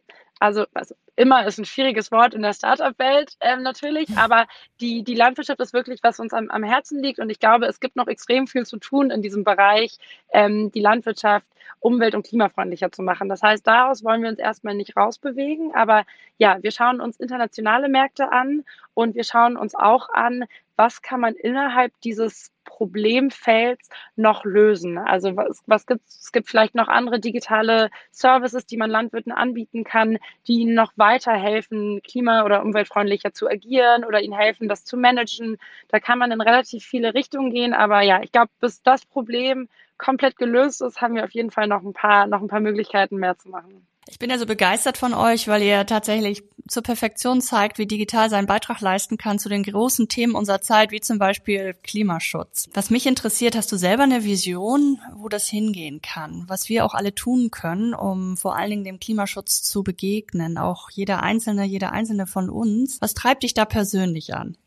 Also, 0.43 0.65
also 0.73 0.93
immer 1.15 1.47
ist 1.47 1.57
ein 1.57 1.63
schwieriges 1.63 2.11
Wort 2.11 2.33
in 2.33 2.41
der 2.41 2.51
Startup-Welt 2.51 3.37
ähm, 3.39 3.63
natürlich, 3.63 4.09
aber 4.17 4.45
die, 4.81 5.01
die 5.01 5.15
Landwirtschaft 5.15 5.61
ist 5.61 5.71
wirklich, 5.71 6.01
was 6.03 6.19
uns 6.19 6.33
am, 6.33 6.49
am 6.49 6.63
Herzen 6.63 7.01
liegt. 7.01 7.19
Und 7.19 7.29
ich 7.29 7.39
glaube, 7.39 7.65
es 7.65 7.79
gibt 7.79 7.95
noch 7.95 8.07
extrem 8.07 8.45
viel 8.45 8.65
zu 8.65 8.75
tun 8.75 9.09
in 9.09 9.21
diesem 9.21 9.45
Bereich, 9.45 9.97
ähm, 10.33 10.69
die 10.73 10.81
Landwirtschaft 10.81 11.47
umwelt- 11.79 12.13
und 12.13 12.27
klimafreundlicher 12.27 12.91
zu 12.91 13.03
machen. 13.03 13.29
Das 13.29 13.41
heißt, 13.41 13.65
daraus 13.65 14.03
wollen 14.03 14.21
wir 14.21 14.29
uns 14.29 14.39
erstmal 14.39 14.75
nicht 14.75 14.97
rausbewegen, 14.97 15.73
aber 15.73 16.03
ja, 16.39 16.57
wir 16.61 16.71
schauen 16.71 16.99
uns 16.99 17.15
internationale 17.21 17.87
Märkte 17.87 18.29
an 18.29 18.65
und 18.93 19.15
wir 19.15 19.23
schauen 19.23 19.55
uns 19.55 19.75
auch 19.75 20.09
an, 20.09 20.43
was 20.75 21.01
kann 21.01 21.19
man 21.19 21.35
innerhalb 21.35 21.93
dieses 22.01 22.51
Problemfelds 22.63 23.89
noch 24.15 24.45
lösen? 24.45 24.97
Also 24.97 25.35
was, 25.35 25.63
was 25.67 25.85
gibt 25.85 26.07
es 26.07 26.31
gibt 26.31 26.49
vielleicht 26.49 26.75
noch 26.75 26.87
andere 26.87 27.19
digitale 27.19 27.89
Services, 28.11 28.65
die 28.65 28.77
man 28.77 28.89
Landwirten 28.89 29.31
anbieten 29.31 29.83
kann, 29.83 30.17
die 30.47 30.61
ihnen 30.61 30.73
noch 30.73 30.93
weiterhelfen, 30.95 32.01
klima- 32.03 32.43
oder 32.43 32.63
umweltfreundlicher 32.63 33.33
zu 33.33 33.47
agieren 33.47 34.03
oder 34.05 34.21
ihnen 34.21 34.37
helfen, 34.37 34.67
das 34.67 34.85
zu 34.85 34.97
managen. 34.97 35.57
Da 35.89 35.99
kann 35.99 36.19
man 36.19 36.31
in 36.31 36.41
relativ 36.41 36.83
viele 36.83 37.13
Richtungen 37.13 37.51
gehen, 37.51 37.73
aber 37.73 38.01
ja, 38.01 38.21
ich 38.23 38.31
glaube, 38.31 38.51
bis 38.59 38.81
das 38.83 39.05
Problem 39.05 39.69
komplett 39.97 40.37
gelöst 40.37 40.81
ist, 40.81 41.01
haben 41.01 41.15
wir 41.15 41.23
auf 41.23 41.31
jeden 41.31 41.51
Fall 41.51 41.67
noch 41.67 41.83
ein 41.83 41.93
paar, 41.93 42.27
noch 42.27 42.41
ein 42.41 42.47
paar 42.47 42.59
Möglichkeiten 42.59 43.17
mehr 43.17 43.37
zu 43.37 43.49
machen. 43.49 43.87
Ich 44.07 44.19
bin 44.19 44.29
ja 44.29 44.37
so 44.37 44.45
begeistert 44.45 44.97
von 44.97 45.13
euch, 45.13 45.47
weil 45.47 45.61
ihr 45.61 45.85
tatsächlich 45.85 46.43
zur 46.67 46.83
Perfektion 46.83 47.41
zeigt, 47.41 47.77
wie 47.77 47.85
digital 47.85 48.29
seinen 48.29 48.47
Beitrag 48.47 48.81
leisten 48.81 49.17
kann 49.17 49.39
zu 49.39 49.49
den 49.49 49.63
großen 49.63 50.07
Themen 50.07 50.35
unserer 50.35 50.61
Zeit, 50.61 50.91
wie 50.91 51.01
zum 51.01 51.19
Beispiel 51.19 51.73
Klimaschutz. 51.83 52.69
Was 52.73 52.89
mich 52.89 53.05
interessiert, 53.05 53.55
hast 53.55 53.71
du 53.71 53.77
selber 53.77 54.03
eine 54.03 54.23
Vision, 54.23 54.99
wo 55.15 55.29
das 55.29 55.47
hingehen 55.47 56.01
kann? 56.01 56.43
Was 56.47 56.69
wir 56.69 56.85
auch 56.85 56.93
alle 56.93 57.15
tun 57.15 57.51
können, 57.51 57.93
um 57.93 58.37
vor 58.37 58.55
allen 58.55 58.69
Dingen 58.69 58.83
dem 58.83 58.99
Klimaschutz 58.99 59.61
zu 59.63 59.83
begegnen, 59.83 60.57
auch 60.57 60.89
jeder 60.89 61.23
Einzelne, 61.23 61.63
jeder 61.63 61.91
Einzelne 61.91 62.27
von 62.27 62.49
uns. 62.49 63.01
Was 63.01 63.13
treibt 63.13 63.43
dich 63.43 63.53
da 63.53 63.65
persönlich 63.65 64.33
an? 64.33 64.57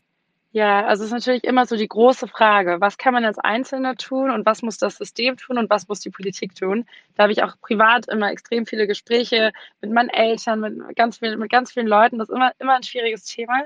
Ja, 0.57 0.87
also 0.87 1.03
es 1.03 1.09
ist 1.09 1.13
natürlich 1.13 1.43
immer 1.43 1.67
so 1.67 1.75
die 1.75 1.87
große 1.87 2.27
Frage, 2.27 2.77
was 2.81 2.97
kann 2.97 3.13
man 3.13 3.23
als 3.23 3.37
Einzelner 3.37 3.95
tun 3.95 4.31
und 4.31 4.43
was 4.47 4.63
muss 4.63 4.79
das 4.79 4.97
System 4.97 5.37
tun 5.37 5.59
und 5.59 5.69
was 5.69 5.87
muss 5.87 5.99
die 5.99 6.09
Politik 6.09 6.55
tun? 6.55 6.87
Da 7.13 7.23
habe 7.23 7.31
ich 7.31 7.43
auch 7.43 7.61
privat 7.61 8.07
immer 8.07 8.31
extrem 8.31 8.65
viele 8.65 8.87
Gespräche 8.87 9.51
mit 9.81 9.91
meinen 9.91 10.09
Eltern, 10.09 10.61
mit 10.61 10.95
ganz, 10.95 11.19
viel, 11.19 11.37
mit 11.37 11.51
ganz 11.51 11.73
vielen 11.73 11.85
Leuten. 11.85 12.17
Das 12.17 12.29
ist 12.29 12.35
immer, 12.35 12.53
immer 12.57 12.73
ein 12.73 12.81
schwieriges 12.81 13.25
Thema. 13.25 13.65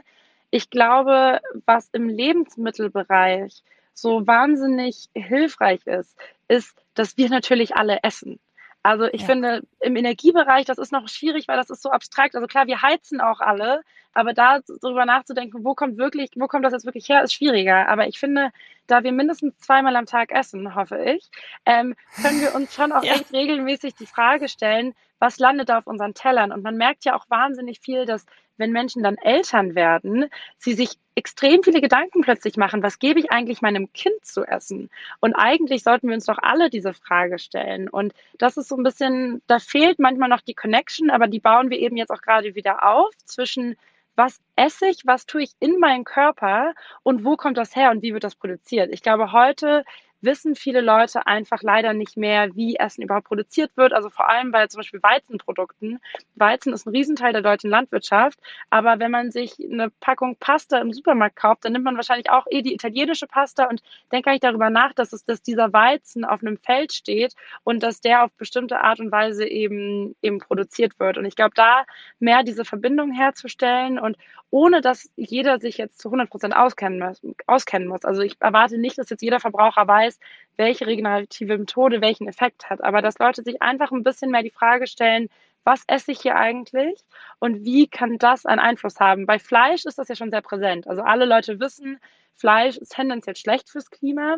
Ich 0.49 0.69
glaube, 0.69 1.39
was 1.65 1.87
im 1.93 2.09
Lebensmittelbereich 2.09 3.63
so 3.93 4.27
wahnsinnig 4.27 5.07
hilfreich 5.13 5.87
ist, 5.87 6.17
ist, 6.49 6.75
dass 6.93 7.15
wir 7.15 7.29
natürlich 7.29 7.73
alle 7.73 7.99
essen. 8.03 8.37
Also 8.83 9.05
ich 9.05 9.21
ja. 9.21 9.27
finde, 9.27 9.61
im 9.79 9.95
Energiebereich, 9.95 10.65
das 10.65 10.79
ist 10.79 10.91
noch 10.91 11.07
schwierig, 11.07 11.47
weil 11.47 11.57
das 11.57 11.69
ist 11.69 11.83
so 11.83 11.91
abstrakt. 11.91 12.35
Also 12.35 12.47
klar, 12.47 12.67
wir 12.67 12.81
heizen 12.81 13.21
auch 13.21 13.39
alle, 13.39 13.81
aber 14.13 14.33
da 14.33 14.59
darüber 14.81 15.05
nachzudenken, 15.05 15.63
wo 15.63 15.75
kommt 15.75 15.97
wirklich, 15.97 16.31
wo 16.35 16.47
kommt 16.47 16.65
das 16.65 16.73
jetzt 16.73 16.85
wirklich 16.85 17.07
her, 17.07 17.23
ist 17.23 17.33
schwieriger. 17.33 17.87
Aber 17.89 18.07
ich 18.07 18.19
finde, 18.19 18.51
da 18.87 19.03
wir 19.03 19.11
mindestens 19.11 19.57
zweimal 19.59 19.95
am 19.95 20.05
Tag 20.07 20.31
essen, 20.31 20.75
hoffe 20.75 21.03
ich, 21.03 21.29
ähm, 21.65 21.95
können 22.21 22.41
wir 22.41 22.55
uns 22.55 22.73
schon 22.73 22.91
auch 22.91 23.03
ja. 23.03 23.13
echt 23.13 23.31
regelmäßig 23.31 23.95
die 23.95 24.07
Frage 24.07 24.49
stellen, 24.49 24.93
was 25.21 25.37
landet 25.37 25.69
da 25.69 25.77
auf 25.77 25.87
unseren 25.87 26.15
Tellern? 26.15 26.51
Und 26.51 26.63
man 26.63 26.75
merkt 26.75 27.05
ja 27.05 27.15
auch 27.15 27.29
wahnsinnig 27.29 27.79
viel, 27.79 28.05
dass 28.05 28.25
wenn 28.57 28.71
Menschen 28.71 29.03
dann 29.03 29.17
Eltern 29.17 29.75
werden, 29.75 30.29
sie 30.57 30.73
sich 30.73 30.97
extrem 31.15 31.63
viele 31.63 31.79
Gedanken 31.79 32.21
plötzlich 32.21 32.57
machen, 32.57 32.81
was 32.81 32.99
gebe 32.99 33.19
ich 33.19 33.31
eigentlich 33.31 33.61
meinem 33.61 33.93
Kind 33.93 34.25
zu 34.25 34.43
essen? 34.43 34.89
Und 35.19 35.35
eigentlich 35.35 35.83
sollten 35.83 36.07
wir 36.07 36.15
uns 36.15 36.25
doch 36.25 36.39
alle 36.41 36.69
diese 36.69 36.93
Frage 36.93 37.37
stellen. 37.37 37.87
Und 37.87 38.13
das 38.39 38.57
ist 38.57 38.67
so 38.67 38.75
ein 38.75 38.83
bisschen, 38.83 39.41
da 39.45 39.59
fehlt 39.59 39.99
manchmal 39.99 40.29
noch 40.29 40.41
die 40.41 40.55
Connection, 40.55 41.11
aber 41.11 41.27
die 41.27 41.39
bauen 41.39 41.69
wir 41.69 41.79
eben 41.79 41.97
jetzt 41.97 42.11
auch 42.11 42.21
gerade 42.21 42.55
wieder 42.55 42.87
auf 42.87 43.15
zwischen 43.25 43.77
was 44.15 44.41
esse 44.55 44.87
ich, 44.87 45.05
was 45.05 45.25
tue 45.25 45.43
ich 45.43 45.51
in 45.59 45.79
meinem 45.79 46.03
Körper 46.03 46.73
und 47.03 47.23
wo 47.23 47.37
kommt 47.37 47.57
das 47.57 47.75
her 47.75 47.91
und 47.91 48.01
wie 48.01 48.13
wird 48.13 48.23
das 48.23 48.35
produziert. 48.35 48.89
Ich 48.91 49.01
glaube, 49.01 49.31
heute 49.31 49.85
wissen 50.21 50.55
viele 50.55 50.81
Leute 50.81 51.27
einfach 51.27 51.61
leider 51.61 51.93
nicht 51.93 52.17
mehr, 52.17 52.55
wie 52.55 52.75
Essen 52.75 53.01
überhaupt 53.01 53.27
produziert 53.27 53.71
wird. 53.75 53.93
Also 53.93 54.09
vor 54.09 54.29
allem 54.29 54.51
bei 54.51 54.67
zum 54.67 54.79
Beispiel 54.79 55.01
Weizenprodukten. 55.01 55.99
Weizen 56.35 56.73
ist 56.73 56.85
ein 56.85 56.91
Riesenteil 56.91 57.33
der 57.33 57.41
deutschen 57.41 57.69
Landwirtschaft, 57.69 58.39
aber 58.69 58.99
wenn 58.99 59.11
man 59.11 59.31
sich 59.31 59.55
eine 59.59 59.89
Packung 59.99 60.35
Pasta 60.39 60.79
im 60.79 60.93
Supermarkt 60.93 61.35
kauft, 61.35 61.65
dann 61.65 61.73
nimmt 61.73 61.85
man 61.85 61.95
wahrscheinlich 61.95 62.29
auch 62.29 62.45
eh 62.49 62.61
die 62.61 62.73
italienische 62.73 63.27
Pasta 63.27 63.65
und 63.65 63.81
denkt 64.11 64.25
gar 64.25 64.33
nicht 64.33 64.43
darüber 64.43 64.69
nach, 64.69 64.93
dass 64.93 65.13
es, 65.13 65.25
dass 65.25 65.41
dieser 65.41 65.73
Weizen 65.73 66.25
auf 66.25 66.41
einem 66.41 66.57
Feld 66.57 66.93
steht 66.93 67.33
und 67.63 67.83
dass 67.83 68.01
der 68.01 68.23
auf 68.23 68.31
bestimmte 68.33 68.81
Art 68.81 68.99
und 68.99 69.11
Weise 69.11 69.47
eben 69.47 70.15
eben 70.21 70.39
produziert 70.39 70.99
wird. 70.99 71.17
Und 71.17 71.25
ich 71.25 71.35
glaube, 71.35 71.53
da 71.55 71.85
mehr 72.19 72.43
diese 72.43 72.65
Verbindung 72.65 73.11
herzustellen 73.11 73.99
und 73.99 74.17
ohne 74.49 74.81
dass 74.81 75.09
jeder 75.15 75.59
sich 75.59 75.77
jetzt 75.77 75.99
zu 75.99 76.09
100 76.09 76.29
Prozent 76.29 76.55
auskennen 76.55 76.99
muss, 76.99 77.21
auskennen 77.47 77.87
muss. 77.87 78.03
Also 78.03 78.21
ich 78.21 78.35
erwarte 78.39 78.77
nicht, 78.77 78.97
dass 78.97 79.09
jetzt 79.09 79.21
jeder 79.21 79.39
Verbraucher 79.39 79.87
weiß, 79.87 80.10
welche 80.57 80.87
regenerative 80.87 81.57
Methode 81.57 82.01
welchen 82.01 82.27
Effekt 82.27 82.69
hat, 82.69 82.83
aber 82.83 83.01
dass 83.01 83.19
Leute 83.19 83.43
sich 83.43 83.61
einfach 83.61 83.91
ein 83.91 84.03
bisschen 84.03 84.31
mehr 84.31 84.43
die 84.43 84.51
Frage 84.51 84.87
stellen, 84.87 85.29
was 85.63 85.83
esse 85.87 86.11
ich 86.11 86.21
hier 86.21 86.35
eigentlich 86.35 86.99
und 87.39 87.63
wie 87.63 87.87
kann 87.87 88.17
das 88.17 88.45
einen 88.45 88.59
Einfluss 88.59 88.99
haben? 88.99 89.25
Bei 89.25 89.39
Fleisch 89.39 89.85
ist 89.85 89.97
das 89.97 90.07
ja 90.07 90.15
schon 90.15 90.31
sehr 90.31 90.41
präsent. 90.41 90.87
Also 90.87 91.01
alle 91.03 91.25
Leute 91.25 91.59
wissen, 91.59 91.99
Fleisch 92.35 92.77
ist 92.77 92.93
tendenziell 92.93 93.35
schlecht 93.35 93.69
fürs 93.69 93.91
Klima. 93.91 94.37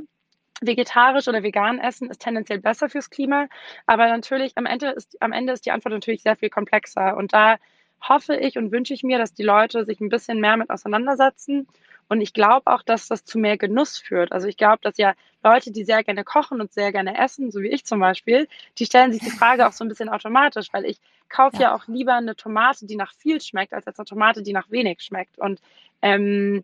Vegetarisch 0.62 1.28
oder 1.28 1.44
vegan 1.44 1.80
essen 1.80 2.10
ist 2.10 2.22
tendenziell 2.22 2.60
besser 2.60 2.90
fürs 2.90 3.10
Klima. 3.10 3.48
Aber 3.86 4.08
natürlich, 4.08 4.58
am 4.58 4.66
Ende 4.66 4.90
ist, 4.92 5.22
am 5.22 5.32
Ende 5.32 5.54
ist 5.54 5.66
die 5.66 5.72
Antwort 5.72 5.94
natürlich 5.94 6.22
sehr 6.22 6.36
viel 6.36 6.50
komplexer. 6.50 7.16
Und 7.18 7.34
da 7.34 7.58
hoffe 8.02 8.36
ich 8.36 8.58
und 8.58 8.72
wünsche 8.72 8.94
ich 8.94 9.04
mir, 9.04 9.18
dass 9.18 9.34
die 9.34 9.44
Leute 9.44 9.86
sich 9.86 10.02
ein 10.02 10.10
bisschen 10.10 10.40
mehr 10.40 10.58
mit 10.58 10.70
auseinandersetzen. 10.70 11.68
Und 12.08 12.22
ich 12.22 12.34
glaube 12.34 12.68
auch, 12.72 12.84
dass 12.84 13.08
das 13.08 13.26
zu 13.26 13.38
mehr 13.40 13.58
Genuss 13.58 13.98
führt. 13.98 14.32
Also 14.32 14.48
ich 14.48 14.58
glaube, 14.58 14.80
dass 14.82 14.98
ja 14.98 15.14
Leute, 15.44 15.72
die 15.72 15.84
sehr 15.84 16.04
gerne 16.04 16.24
kochen 16.24 16.62
und 16.62 16.74
sehr 16.74 16.92
gerne 16.92 17.18
essen, 17.18 17.52
so 17.52 17.62
wie 17.62 17.70
ich 17.70 17.86
zum 17.86 18.00
Beispiel, 18.00 18.48
die 18.78 18.86
stellen 18.86 19.12
sich 19.12 19.22
die 19.22 19.32
Frage 19.32 19.68
auch 19.68 19.74
so 19.74 19.84
ein 19.84 19.90
bisschen 19.90 20.10
automatisch, 20.10 20.68
weil 20.72 20.86
ich 20.86 21.00
kaufe 21.30 21.58
ja. 21.58 21.62
ja 21.62 21.76
auch 21.76 21.88
lieber 21.88 22.14
eine 22.14 22.36
Tomate, 22.36 22.86
die 22.86 22.96
nach 22.96 23.14
viel 23.16 23.42
schmeckt, 23.42 23.74
als 23.74 23.88
eine 23.88 24.06
Tomate, 24.06 24.44
die 24.44 24.54
nach 24.54 24.70
wenig 24.70 25.02
schmeckt. 25.02 25.40
Und 25.40 25.60
ähm, 26.02 26.64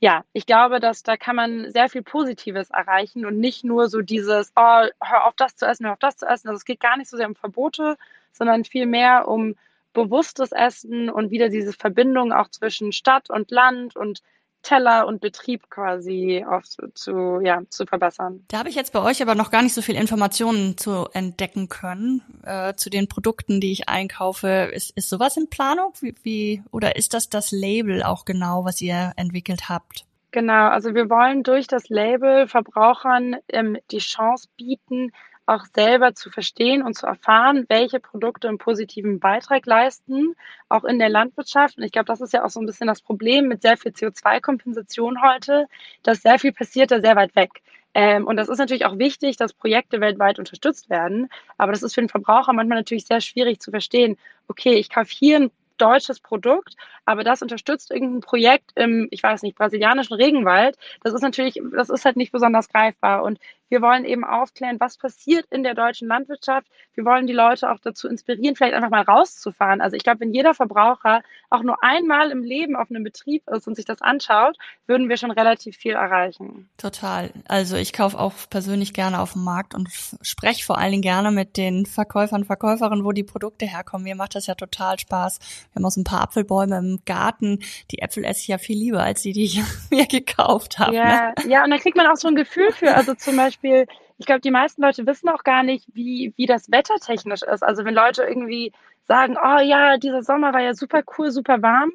ja, 0.00 0.24
ich 0.32 0.46
glaube, 0.46 0.80
dass 0.80 1.02
da 1.02 1.16
kann 1.16 1.36
man 1.36 1.70
sehr 1.72 1.88
viel 1.88 2.02
Positives 2.02 2.70
erreichen 2.70 3.26
und 3.26 3.38
nicht 3.38 3.64
nur 3.64 3.88
so 3.88 4.00
dieses, 4.00 4.50
oh, 4.56 4.86
hör 5.02 5.26
auf 5.26 5.34
das 5.36 5.56
zu 5.56 5.66
essen, 5.66 5.86
hör 5.86 5.92
auf 5.92 5.98
das 5.98 6.16
zu 6.16 6.26
essen. 6.26 6.48
Also 6.48 6.56
es 6.56 6.64
geht 6.64 6.80
gar 6.80 6.96
nicht 6.96 7.10
so 7.10 7.16
sehr 7.16 7.28
um 7.28 7.34
Verbote, 7.34 7.96
sondern 8.32 8.64
vielmehr 8.64 9.28
um 9.28 9.56
bewusstes 9.92 10.52
Essen 10.52 11.10
und 11.10 11.30
wieder 11.30 11.48
diese 11.48 11.72
Verbindung 11.72 12.32
auch 12.32 12.48
zwischen 12.48 12.92
Stadt 12.92 13.28
und 13.28 13.50
Land 13.50 13.96
und 13.96 14.22
Teller 14.62 15.06
und 15.06 15.20
Betrieb 15.20 15.70
quasi 15.70 16.44
auf, 16.48 16.64
zu, 16.94 17.40
ja, 17.42 17.62
zu 17.70 17.86
verbessern. 17.86 18.44
Da 18.48 18.58
habe 18.58 18.68
ich 18.68 18.74
jetzt 18.74 18.92
bei 18.92 19.02
euch 19.02 19.22
aber 19.22 19.34
noch 19.34 19.50
gar 19.50 19.62
nicht 19.62 19.74
so 19.74 19.82
viel 19.82 19.96
Informationen 19.96 20.76
zu 20.76 21.08
entdecken 21.12 21.68
können 21.68 22.22
äh, 22.44 22.74
zu 22.74 22.90
den 22.90 23.08
Produkten, 23.08 23.60
die 23.60 23.72
ich 23.72 23.88
einkaufe. 23.88 24.70
Ist, 24.72 24.96
ist 24.96 25.08
sowas 25.08 25.36
in 25.36 25.48
Planung? 25.48 25.92
Wie, 26.00 26.14
wie, 26.22 26.62
oder 26.70 26.96
ist 26.96 27.14
das 27.14 27.28
das 27.28 27.52
Label 27.52 28.02
auch 28.02 28.24
genau, 28.24 28.64
was 28.64 28.80
ihr 28.80 29.12
entwickelt 29.16 29.68
habt? 29.68 30.04
Genau, 30.32 30.68
also 30.68 30.94
wir 30.94 31.10
wollen 31.10 31.42
durch 31.42 31.66
das 31.66 31.88
Label 31.88 32.46
Verbrauchern 32.46 33.36
ähm, 33.48 33.76
die 33.90 33.98
Chance 33.98 34.48
bieten, 34.56 35.10
auch 35.50 35.64
selber 35.74 36.14
zu 36.14 36.30
verstehen 36.30 36.82
und 36.82 36.94
zu 36.94 37.06
erfahren, 37.06 37.66
welche 37.68 37.98
Produkte 37.98 38.48
einen 38.48 38.58
positiven 38.58 39.18
Beitrag 39.18 39.66
leisten, 39.66 40.36
auch 40.68 40.84
in 40.84 40.98
der 40.98 41.08
Landwirtschaft. 41.08 41.76
Und 41.76 41.84
ich 41.84 41.92
glaube, 41.92 42.06
das 42.06 42.20
ist 42.20 42.32
ja 42.32 42.44
auch 42.44 42.50
so 42.50 42.60
ein 42.60 42.66
bisschen 42.66 42.86
das 42.86 43.02
Problem 43.02 43.48
mit 43.48 43.62
sehr 43.62 43.76
viel 43.76 43.92
CO2-Kompensation 43.92 45.22
heute, 45.22 45.66
dass 46.02 46.22
sehr 46.22 46.38
viel 46.38 46.52
passiert 46.52 46.92
da 46.92 47.00
sehr 47.00 47.16
weit 47.16 47.34
weg. 47.34 47.62
Ähm, 47.94 48.26
und 48.26 48.36
das 48.36 48.48
ist 48.48 48.58
natürlich 48.58 48.86
auch 48.86 48.98
wichtig, 48.98 49.36
dass 49.36 49.52
Projekte 49.52 50.00
weltweit 50.00 50.38
unterstützt 50.38 50.88
werden. 50.88 51.28
Aber 51.58 51.72
das 51.72 51.82
ist 51.82 51.94
für 51.94 52.00
den 52.00 52.08
Verbraucher 52.08 52.52
manchmal 52.52 52.78
natürlich 52.78 53.06
sehr 53.06 53.20
schwierig 53.20 53.60
zu 53.60 53.72
verstehen. 53.72 54.16
Okay, 54.46 54.74
ich 54.74 54.88
kaufe 54.90 55.10
hier 55.10 55.38
ein 55.38 55.50
deutsches 55.78 56.20
Produkt, 56.20 56.76
aber 57.04 57.24
das 57.24 57.42
unterstützt 57.42 57.90
irgendein 57.90 58.20
Projekt 58.20 58.70
im, 58.74 59.08
ich 59.10 59.22
weiß 59.22 59.42
nicht, 59.42 59.56
brasilianischen 59.56 60.14
Regenwald. 60.14 60.76
Das 61.02 61.14
ist 61.14 61.22
natürlich, 61.22 61.60
das 61.72 61.90
ist 61.90 62.04
halt 62.04 62.16
nicht 62.16 62.32
besonders 62.32 62.68
greifbar. 62.68 63.22
Und 63.24 63.40
wir 63.70 63.80
wollen 63.80 64.04
eben 64.04 64.24
aufklären, 64.24 64.78
was 64.78 64.98
passiert 64.98 65.46
in 65.50 65.62
der 65.62 65.74
deutschen 65.74 66.08
Landwirtschaft. 66.08 66.66
Wir 66.94 67.04
wollen 67.04 67.26
die 67.26 67.32
Leute 67.32 67.70
auch 67.70 67.78
dazu 67.78 68.08
inspirieren, 68.08 68.56
vielleicht 68.56 68.74
einfach 68.74 68.90
mal 68.90 69.02
rauszufahren. 69.02 69.80
Also 69.80 69.96
ich 69.96 70.02
glaube, 70.02 70.20
wenn 70.20 70.34
jeder 70.34 70.54
Verbraucher 70.54 71.22
auch 71.48 71.62
nur 71.62 71.82
einmal 71.82 72.30
im 72.30 72.42
Leben 72.42 72.76
auf 72.76 72.90
einem 72.90 73.04
Betrieb 73.04 73.48
ist 73.48 73.66
und 73.66 73.76
sich 73.76 73.84
das 73.84 74.02
anschaut, 74.02 74.58
würden 74.86 75.08
wir 75.08 75.16
schon 75.16 75.30
relativ 75.30 75.76
viel 75.76 75.92
erreichen. 75.92 76.68
Total. 76.76 77.30
Also 77.48 77.76
ich 77.76 77.92
kaufe 77.92 78.18
auch 78.18 78.34
persönlich 78.50 78.92
gerne 78.92 79.20
auf 79.20 79.32
dem 79.34 79.44
Markt 79.44 79.74
und 79.74 79.88
spreche 80.20 80.64
vor 80.64 80.78
allen 80.78 80.90
Dingen 80.90 81.02
gerne 81.02 81.30
mit 81.30 81.56
den 81.56 81.86
Verkäufern, 81.86 82.44
Verkäuferinnen, 82.44 83.04
wo 83.04 83.12
die 83.12 83.24
Produkte 83.24 83.66
herkommen. 83.66 84.04
Mir 84.04 84.16
macht 84.16 84.34
das 84.34 84.46
ja 84.46 84.56
total 84.56 84.98
Spaß. 84.98 85.38
Wir 85.72 85.76
haben 85.76 85.86
auch 85.86 85.90
so 85.90 86.00
ein 86.00 86.04
paar 86.04 86.22
Apfelbäume 86.22 86.76
im 86.76 87.02
Garten. 87.06 87.60
Die 87.92 88.00
Äpfel 88.00 88.24
esse 88.24 88.40
ich 88.40 88.48
ja 88.48 88.58
viel 88.58 88.78
lieber 88.78 89.02
als 89.02 89.22
die, 89.22 89.32
die 89.32 89.44
ich 89.44 89.62
mir 89.90 90.06
gekauft 90.06 90.80
habe. 90.80 90.96
Ja, 90.96 91.28
ne? 91.28 91.34
ja, 91.48 91.64
und 91.64 91.70
da 91.70 91.78
kriegt 91.78 91.96
man 91.96 92.08
auch 92.08 92.16
so 92.16 92.26
ein 92.26 92.34
Gefühl 92.34 92.72
für. 92.72 92.94
Also 92.94 93.14
zum 93.14 93.36
Beispiel 93.36 93.59
Beispiel, 93.60 93.86
ich 94.18 94.26
glaube, 94.26 94.40
die 94.40 94.50
meisten 94.50 94.82
Leute 94.82 95.06
wissen 95.06 95.28
auch 95.28 95.44
gar 95.44 95.62
nicht, 95.62 95.86
wie, 95.92 96.32
wie 96.36 96.46
das 96.46 96.70
Wetter 96.70 96.96
technisch 96.96 97.42
ist. 97.42 97.62
Also 97.62 97.84
wenn 97.84 97.94
Leute 97.94 98.22
irgendwie 98.22 98.72
sagen, 99.06 99.36
oh 99.42 99.60
ja, 99.60 99.96
dieser 99.98 100.22
Sommer 100.22 100.52
war 100.52 100.60
ja 100.60 100.74
super 100.74 101.02
cool, 101.18 101.30
super 101.30 101.62
warm. 101.62 101.92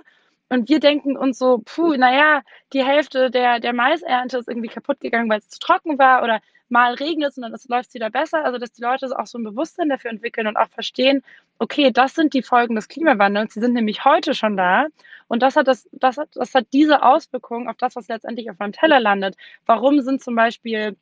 Und 0.50 0.70
wir 0.70 0.80
denken 0.80 1.18
uns 1.18 1.40
so, 1.40 1.62
puh, 1.66 1.96
naja, 1.96 2.42
die 2.74 2.84
Hälfte 2.86 3.32
der, 3.32 3.60
der 3.60 3.74
Maisernte 3.74 4.38
ist 4.38 4.48
irgendwie 4.48 4.68
kaputt 4.68 5.00
gegangen, 5.00 5.30
weil 5.30 5.40
es 5.40 5.50
zu 5.50 5.60
trocken 5.60 5.98
war 5.98 6.24
oder 6.24 6.40
mal 6.70 6.94
regnet 6.94 7.32
es 7.32 7.38
und 7.38 7.44
dann 7.44 7.52
läuft 7.52 7.90
es 7.90 7.94
wieder 7.96 8.10
besser. 8.10 8.46
Also, 8.46 8.58
dass 8.60 8.72
die 8.72 8.82
Leute 8.82 9.08
auch 9.18 9.26
so 9.28 9.38
ein 9.40 9.44
Bewusstsein 9.44 9.90
dafür 9.90 10.12
entwickeln 10.12 10.48
und 10.48 10.58
auch 10.58 10.70
verstehen, 10.70 11.24
okay, 11.60 11.92
das 11.92 12.14
sind 12.16 12.34
die 12.34 12.44
Folgen 12.44 12.76
des 12.76 12.88
Klimawandels. 12.88 13.54
Sie 13.54 13.60
sind 13.60 13.74
nämlich 13.74 14.06
heute 14.06 14.34
schon 14.36 14.58
da. 14.58 14.88
Und 15.28 15.42
das 15.42 15.56
hat, 15.56 15.68
das, 15.68 15.90
das, 15.92 16.18
hat, 16.18 16.30
das 16.36 16.54
hat 16.54 16.68
diese 16.74 17.02
Auswirkungen 17.02 17.68
auf 17.68 17.78
das, 17.78 17.96
was 17.96 18.08
letztendlich 18.08 18.50
auf 18.50 18.60
meinem 18.60 18.74
Teller 18.74 19.00
landet. 19.00 19.36
Warum 19.66 20.02
sind 20.02 20.22
zum 20.24 20.36
Beispiel 20.36 20.96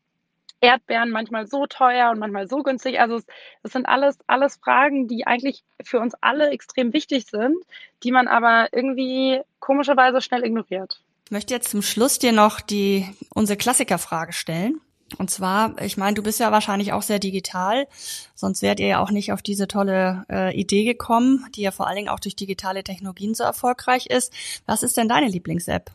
Erdbeeren 0.64 1.10
manchmal 1.10 1.46
so 1.46 1.68
teuer 1.68 2.10
und 2.10 2.20
manchmal 2.20 2.48
so 2.48 2.64
günstig. 2.64 3.00
Also 3.00 3.20
das 3.64 3.74
sind 3.74 3.86
alles, 3.86 4.18
alles 4.28 4.56
Fragen, 4.56 5.10
die 5.10 5.28
eigentlich 5.28 5.64
für 5.84 6.00
uns 6.00 6.14
alle 6.22 6.50
extrem 6.52 6.94
wichtig 6.94 7.26
sind, 7.30 7.58
die 8.04 8.12
man 8.12 8.30
aber 8.30 8.70
irgendwie 8.72 9.42
komischerweise 9.60 10.22
schnell 10.22 10.46
ignoriert. 10.46 11.02
Ich 11.26 11.32
möchte 11.32 11.54
jetzt 11.54 11.70
zum 11.70 11.82
Schluss 11.82 12.18
dir 12.18 12.32
noch 12.32 12.62
die 12.62 13.06
unsere 13.34 13.58
Klassikerfrage 13.58 14.32
stellen. 14.32 14.80
Und 15.18 15.30
zwar, 15.30 15.80
ich 15.82 15.98
meine, 15.98 16.16
du 16.16 16.24
bist 16.24 16.40
ja 16.40 16.52
wahrscheinlich 16.52 16.94
auch 16.94 17.04
sehr 17.04 17.20
digital, 17.20 17.86
sonst 18.34 18.62
wärt 18.62 18.80
ihr 18.80 18.88
ja 18.88 19.04
auch 19.04 19.12
nicht 19.12 19.32
auf 19.32 19.42
diese 19.44 19.68
tolle 19.68 20.26
äh, 20.30 20.60
Idee 20.60 20.86
gekommen, 20.86 21.46
die 21.56 21.62
ja 21.62 21.72
vor 21.72 21.88
allen 21.88 21.98
Dingen 21.98 22.10
auch 22.10 22.20
durch 22.20 22.36
digitale 22.36 22.84
Technologien 22.84 23.36
so 23.36 23.44
erfolgreich 23.44 24.08
ist. 24.08 24.34
Was 24.66 24.82
ist 24.82 24.98
denn 24.98 25.10
deine 25.10 25.28
Lieblings-App? 25.28 25.92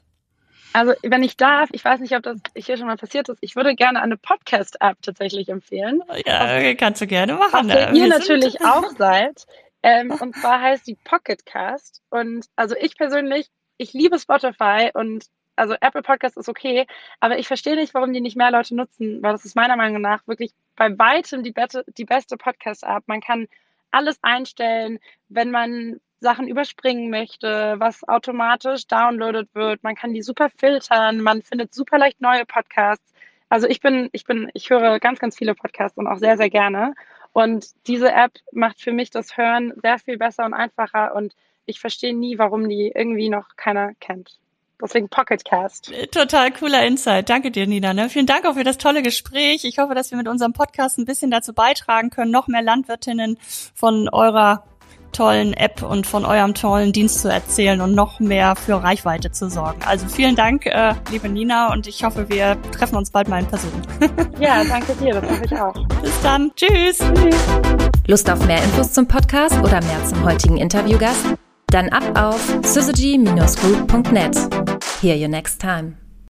Also, 0.73 0.93
wenn 1.03 1.23
ich 1.23 1.37
darf, 1.37 1.71
ich 1.73 1.85
weiß 1.85 2.01
nicht, 2.01 2.15
ob 2.15 2.23
das 2.23 2.39
hier 2.55 2.77
schon 2.77 2.87
mal 2.87 2.97
passiert 2.97 3.29
ist, 3.29 3.39
ich 3.41 3.57
würde 3.57 3.75
gerne 3.75 4.03
eine 4.03 4.17
Podcast-App 4.17 4.99
tatsächlich 5.03 5.49
empfehlen. 5.49 6.03
Ja, 6.27 6.59
auf, 6.59 6.77
kannst 6.77 7.01
du 7.01 7.07
gerne 7.07 7.35
machen. 7.35 7.55
Auf 7.55 7.67
der 7.67 7.93
ihr 7.93 8.07
natürlich 8.07 8.61
auch 8.65 8.91
seid. 8.97 9.47
Ähm, 9.83 10.11
und 10.11 10.37
zwar 10.37 10.61
heißt 10.61 10.87
die 10.87 10.97
Pocketcast. 11.05 12.03
Und 12.11 12.47
also 12.57 12.75
ich 12.79 12.97
persönlich, 12.97 13.49
ich 13.77 13.93
liebe 13.93 14.19
Spotify 14.19 14.91
und 14.93 15.27
also 15.57 15.75
Apple 15.81 16.03
Podcast 16.03 16.37
ist 16.37 16.49
okay, 16.49 16.87
aber 17.21 17.39
ich 17.39 17.49
verstehe 17.49 17.75
nicht, 17.75 17.95
warum 17.95 18.13
die 18.13 18.21
nicht 18.21 18.37
mehr 18.37 18.51
Leute 18.51 18.77
nutzen, 18.77 19.23
weil 19.23 19.33
das 19.33 19.45
ist 19.45 19.57
meiner 19.57 19.77
Meinung 19.77 20.01
nach 20.01 20.27
wirklich 20.29 20.53
bei 20.77 20.97
weitem 20.97 21.43
die, 21.43 21.55
die 21.97 22.05
beste 22.05 22.37
Podcast-App. 22.37 23.05
Man 23.07 23.21
kann 23.21 23.49
alles 23.91 24.19
einstellen, 24.23 24.99
wenn 25.29 25.51
man 25.51 26.01
Sachen 26.21 26.49
überspringen 26.49 27.11
möchte, 27.11 27.77
was 27.79 28.07
automatisch 28.09 28.87
downloadet 28.87 29.55
wird. 29.55 29.83
Man 29.83 29.95
kann 29.95 30.13
die 30.13 30.23
super 30.23 30.49
filtern, 30.51 31.21
man 31.21 31.43
findet 31.43 31.75
super 31.75 31.99
leicht 31.99 32.21
neue 32.21 32.45
Podcasts. 32.45 33.13
Also 33.49 33.67
ich 33.67 33.81
bin, 33.81 34.09
ich 34.13 34.25
bin, 34.25 34.51
ich 34.55 34.69
höre 34.71 34.99
ganz, 34.99 35.19
ganz 35.21 35.37
viele 35.37 35.55
Podcasts 35.55 35.97
und 35.97 36.07
auch 36.07 36.19
sehr, 36.19 36.37
sehr 36.37 36.51
gerne. 36.51 36.95
Und 37.33 37.67
diese 37.87 38.13
App 38.13 38.33
macht 38.53 38.81
für 38.81 38.93
mich 38.93 39.11
das 39.11 39.37
Hören 39.37 39.73
sehr 39.83 39.99
viel 39.99 40.19
besser 40.19 40.45
und 40.45 40.55
einfacher 40.55 41.15
und 41.15 41.35
ich 41.67 41.81
verstehe 41.81 42.17
nie, 42.17 42.39
warum 42.39 42.69
die 42.69 42.93
irgendwie 42.95 43.29
noch 43.29 43.57
keiner 43.57 43.93
kennt. 44.01 44.39
Deswegen 44.81 45.09
Pocketcast. 45.09 45.93
Total 46.13 46.53
cooler 46.53 46.87
Insight. 46.87 47.29
Danke 47.29 47.51
dir, 47.51 47.67
Nina. 47.67 47.93
Ne? 47.93 48.09
Vielen 48.09 48.27
Dank 48.27 48.47
auch 48.47 48.55
für 48.55 48.63
das 48.63 48.79
tolle 48.79 49.03
Gespräch. 49.03 49.65
Ich 49.65 49.79
hoffe, 49.79 49.95
dass 49.95 50.13
wir 50.13 50.19
mit 50.19 50.29
unserem 50.29 50.53
Podcast 50.53 50.99
ein 50.99 51.05
bisschen 51.05 51.33
dazu 51.33 51.53
beitragen 51.53 52.11
können, 52.11 52.31
noch 52.31 52.47
mehr 52.47 52.63
Landwirtinnen 52.63 53.39
von 53.75 54.09
eurer 54.09 54.65
tollen 55.13 55.53
App 55.53 55.83
und 55.83 56.07
von 56.07 56.25
eurem 56.25 56.55
tollen 56.55 56.93
Dienst 56.93 57.23
zu 57.23 57.29
erzählen 57.29 57.81
und 57.81 57.95
noch 57.95 58.21
mehr 58.21 58.57
für 58.57 58.83
Reichweite 58.83 59.31
zu 59.31 59.51
sorgen. 59.51 59.81
Also 59.87 60.07
vielen 60.09 60.37
Dank, 60.37 60.67
äh, 60.67 60.95
liebe 61.11 61.29
Nina, 61.29 61.73
und 61.73 61.87
ich 61.87 62.05
hoffe, 62.05 62.29
wir 62.29 62.57
treffen 62.73 62.97
uns 62.97 63.11
bald 63.11 63.29
mal 63.29 63.41
in 63.41 63.47
Person. 63.47 63.73
ja, 64.41 64.63
danke 64.65 64.95
dir, 64.95 65.21
das 65.21 65.31
hoffe 65.31 65.45
ich 65.45 65.61
auch. 65.61 65.75
Bis 66.03 66.21
dann. 66.23 66.51
Tschüss. 66.55 66.99
Tschüss. 66.99 67.37
Lust 68.07 68.31
auf 68.31 68.47
mehr 68.47 68.63
Infos 68.63 68.93
zum 68.93 69.07
Podcast 69.07 69.59
oder 69.59 69.83
mehr 69.83 70.05
zum 70.05 70.25
heutigen 70.25 70.57
Interviewgast? 70.57 71.27
Dann 71.67 71.91
ab 71.91 72.19
auf 72.19 72.41
syzygy-group.net. 72.63 74.37
Hear 75.03 75.17
you 75.17 75.29
next 75.29 75.61
time. 75.61 76.08